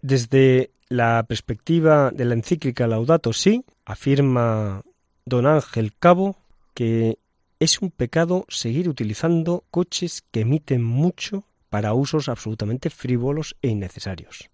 [0.00, 4.82] Desde la perspectiva de la encíclica Laudato Si, afirma
[5.24, 6.36] don Ángel Cabo
[6.74, 7.18] que
[7.60, 14.50] es un pecado seguir utilizando coches que emiten mucho para usos absolutamente frívolos e innecesarios.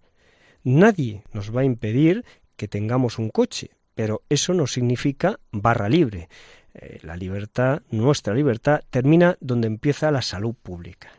[0.62, 2.24] Nadie nos va a impedir
[2.56, 6.28] que tengamos un coche, pero eso no significa barra libre.
[6.74, 11.10] Eh, la libertad, nuestra libertad, termina donde empieza la salud pública.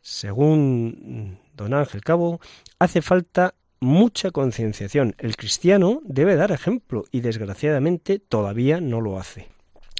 [0.00, 2.40] Según don Ángel Cabo,
[2.78, 5.14] hace falta mucha concienciación.
[5.18, 9.48] El cristiano debe dar ejemplo y desgraciadamente todavía no lo hace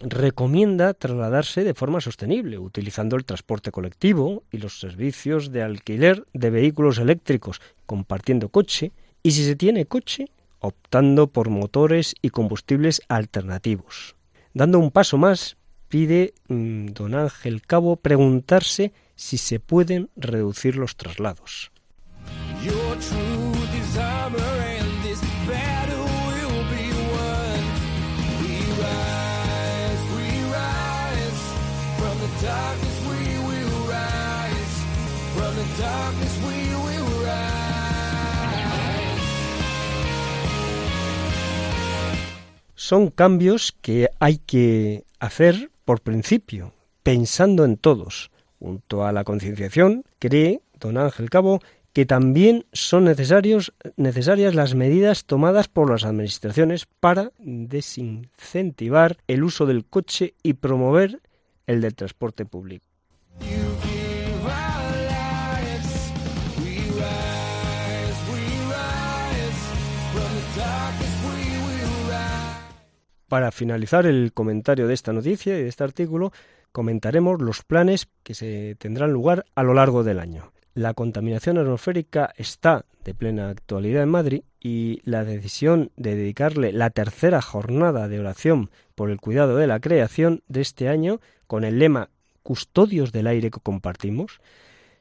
[0.00, 6.50] recomienda trasladarse de forma sostenible, utilizando el transporte colectivo y los servicios de alquiler de
[6.50, 10.26] vehículos eléctricos, compartiendo coche, y si se tiene coche,
[10.58, 14.16] optando por motores y combustibles alternativos.
[14.54, 15.56] Dando un paso más,
[15.88, 21.70] pide mm, don Ángel Cabo preguntarse si se pueden reducir los traslados.
[42.82, 46.74] Son cambios que hay que hacer por principio,
[47.04, 48.32] pensando en todos.
[48.58, 51.60] Junto a la concienciación, cree don Ángel Cabo
[51.92, 59.64] que también son necesarios, necesarias las medidas tomadas por las administraciones para desincentivar el uso
[59.64, 61.20] del coche y promover
[61.68, 62.84] el del transporte público.
[73.32, 76.34] Para finalizar el comentario de esta noticia y de este artículo,
[76.70, 80.52] comentaremos los planes que se tendrán lugar a lo largo del año.
[80.74, 86.90] La contaminación atmosférica está de plena actualidad en Madrid y la decisión de dedicarle la
[86.90, 91.78] tercera jornada de oración por el cuidado de la creación de este año con el
[91.78, 92.10] lema
[92.42, 94.42] Custodios del aire que compartimos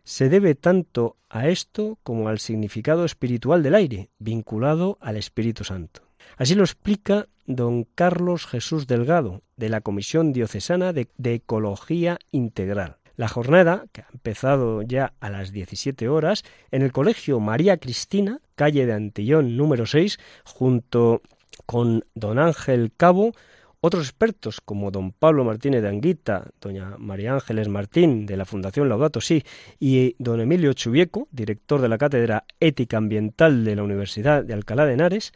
[0.05, 6.10] se debe tanto a esto como al significado espiritual del aire, vinculado al Espíritu Santo.
[6.37, 12.97] Así lo explica don Carlos Jesús Delgado, de la Comisión Diocesana de, Ecología Integral.
[13.15, 18.39] La jornada, que ha empezado ya a las 17 horas, en el Colegio María Cristina,
[18.55, 21.21] calle de Antillón número 6, junto
[21.65, 23.33] con don Ángel Cabo,
[23.81, 28.87] otros expertos como don Pablo Martínez de Anguita, doña María Ángeles Martín de la Fundación
[28.87, 29.43] Laudato Si
[29.79, 34.85] y don Emilio Chubieco, director de la Cátedra Ética Ambiental de la Universidad de Alcalá
[34.85, 35.33] de Henares,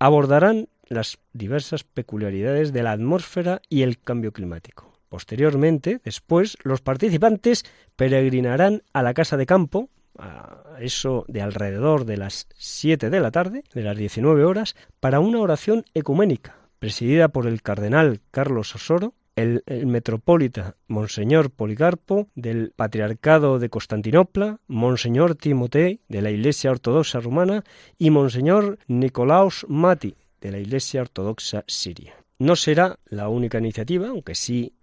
[0.00, 4.92] abordarán las diversas peculiaridades de la atmósfera y el cambio climático.
[5.08, 9.88] Posteriormente, después, los participantes peregrinarán a la casa de campo,
[10.18, 15.20] a eso de alrededor de las 7 de la tarde, de las 19 horas, para
[15.20, 23.58] una oración ecuménica, presidida por el cardenal Carlos Osoro, el, metropolita Monseñor Policarpo del Patriarcado
[23.58, 27.64] de Constantinopla, Monseñor Timotei de la Iglesia Ortodoxa Rumana
[27.98, 32.14] y Monseñor Nicolaus Mati de la Iglesia Ortodoxa Siria.
[32.38, 34.74] No será la única iniciativa, aunque sí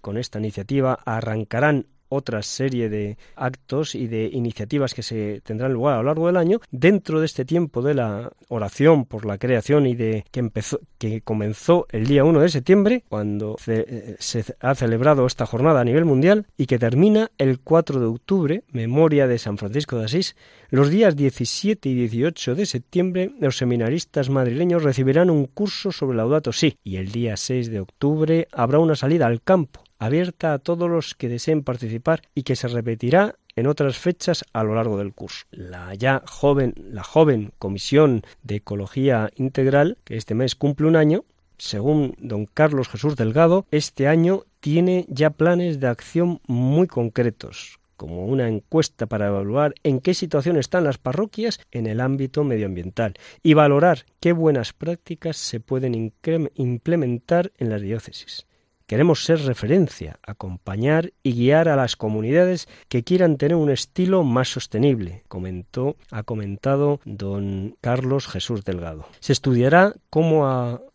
[0.00, 5.94] con esta iniciativa arrancarán otra serie de actos y de iniciativas que se tendrán lugar
[5.94, 9.86] a lo largo del año, dentro de este tiempo de la oración por la creación
[9.86, 14.74] y de que empezó, que comenzó el día 1 de septiembre, cuando se, se ha
[14.74, 19.38] celebrado esta jornada a nivel mundial y que termina el 4 de octubre, memoria de
[19.38, 20.36] San Francisco de Asís,
[20.70, 26.52] los días 17 y 18 de septiembre los seminaristas madrileños recibirán un curso sobre Laudato
[26.52, 30.88] Si y el día 6 de octubre habrá una salida al campo abierta a todos
[30.88, 35.12] los que deseen participar y que se repetirá en otras fechas a lo largo del
[35.12, 35.46] curso.
[35.50, 41.24] La ya joven, la joven Comisión de Ecología Integral, que este mes cumple un año,
[41.58, 48.26] según don Carlos Jesús Delgado, este año tiene ya planes de acción muy concretos, como
[48.26, 53.54] una encuesta para evaluar en qué situación están las parroquias en el ámbito medioambiental y
[53.54, 56.12] valorar qué buenas prácticas se pueden
[56.54, 58.47] implementar en las diócesis.
[58.88, 64.48] Queremos ser referencia, acompañar y guiar a las comunidades que quieran tener un estilo más
[64.48, 69.04] sostenible, comentó, ha comentado don Carlos Jesús Delgado.
[69.20, 70.46] Se estudiará cómo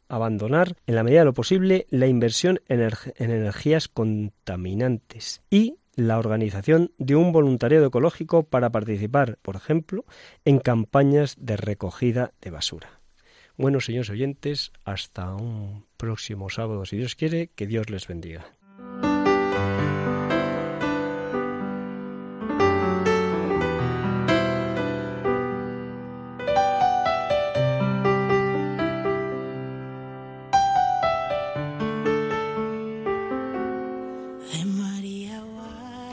[0.09, 2.81] abandonar, en la medida de lo posible, la inversión en
[3.15, 10.03] energías contaminantes y la organización de un voluntariado ecológico para participar, por ejemplo,
[10.45, 13.03] en campañas de recogida de basura.
[13.55, 18.43] Bueno, señores oyentes, hasta un próximo sábado, si Dios quiere, que Dios les bendiga.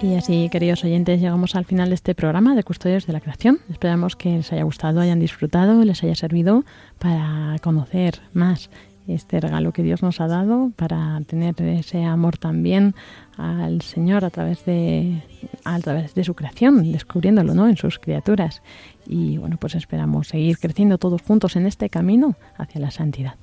[0.03, 3.59] Y así, queridos oyentes, llegamos al final de este programa de Custodios de la Creación.
[3.69, 6.65] Esperamos que les haya gustado, hayan disfrutado, les haya servido
[7.01, 8.71] para conocer más
[9.15, 12.95] este regalo que Dios nos ha dado, para tener ese amor también
[13.37, 15.23] al Señor a través de,
[15.65, 17.69] a través de su creación, descubriéndolo ¿no?
[17.69, 18.63] en sus criaturas.
[19.07, 23.35] Y bueno, pues esperamos seguir creciendo todos juntos en este camino hacia la santidad.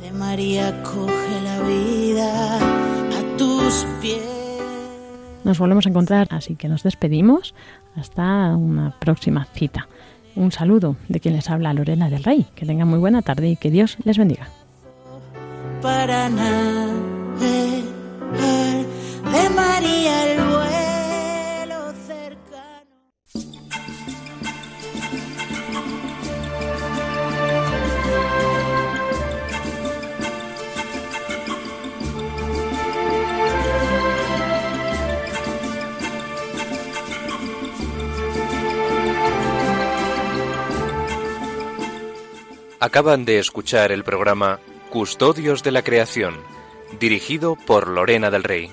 [0.00, 4.36] De María coge la vida a tus pies
[5.46, 7.54] nos volvemos a encontrar, así que nos despedimos
[7.94, 9.86] hasta una próxima cita.
[10.34, 12.46] Un saludo de quien les habla Lorena del Rey.
[12.56, 14.48] Que tengan muy buena tarde y que Dios les bendiga.
[15.82, 16.28] Para
[19.32, 20.46] de María el
[42.78, 44.60] Acaban de escuchar el programa
[44.96, 46.36] Custodios de la Creación,
[46.98, 48.72] dirigido por Lorena del Rey.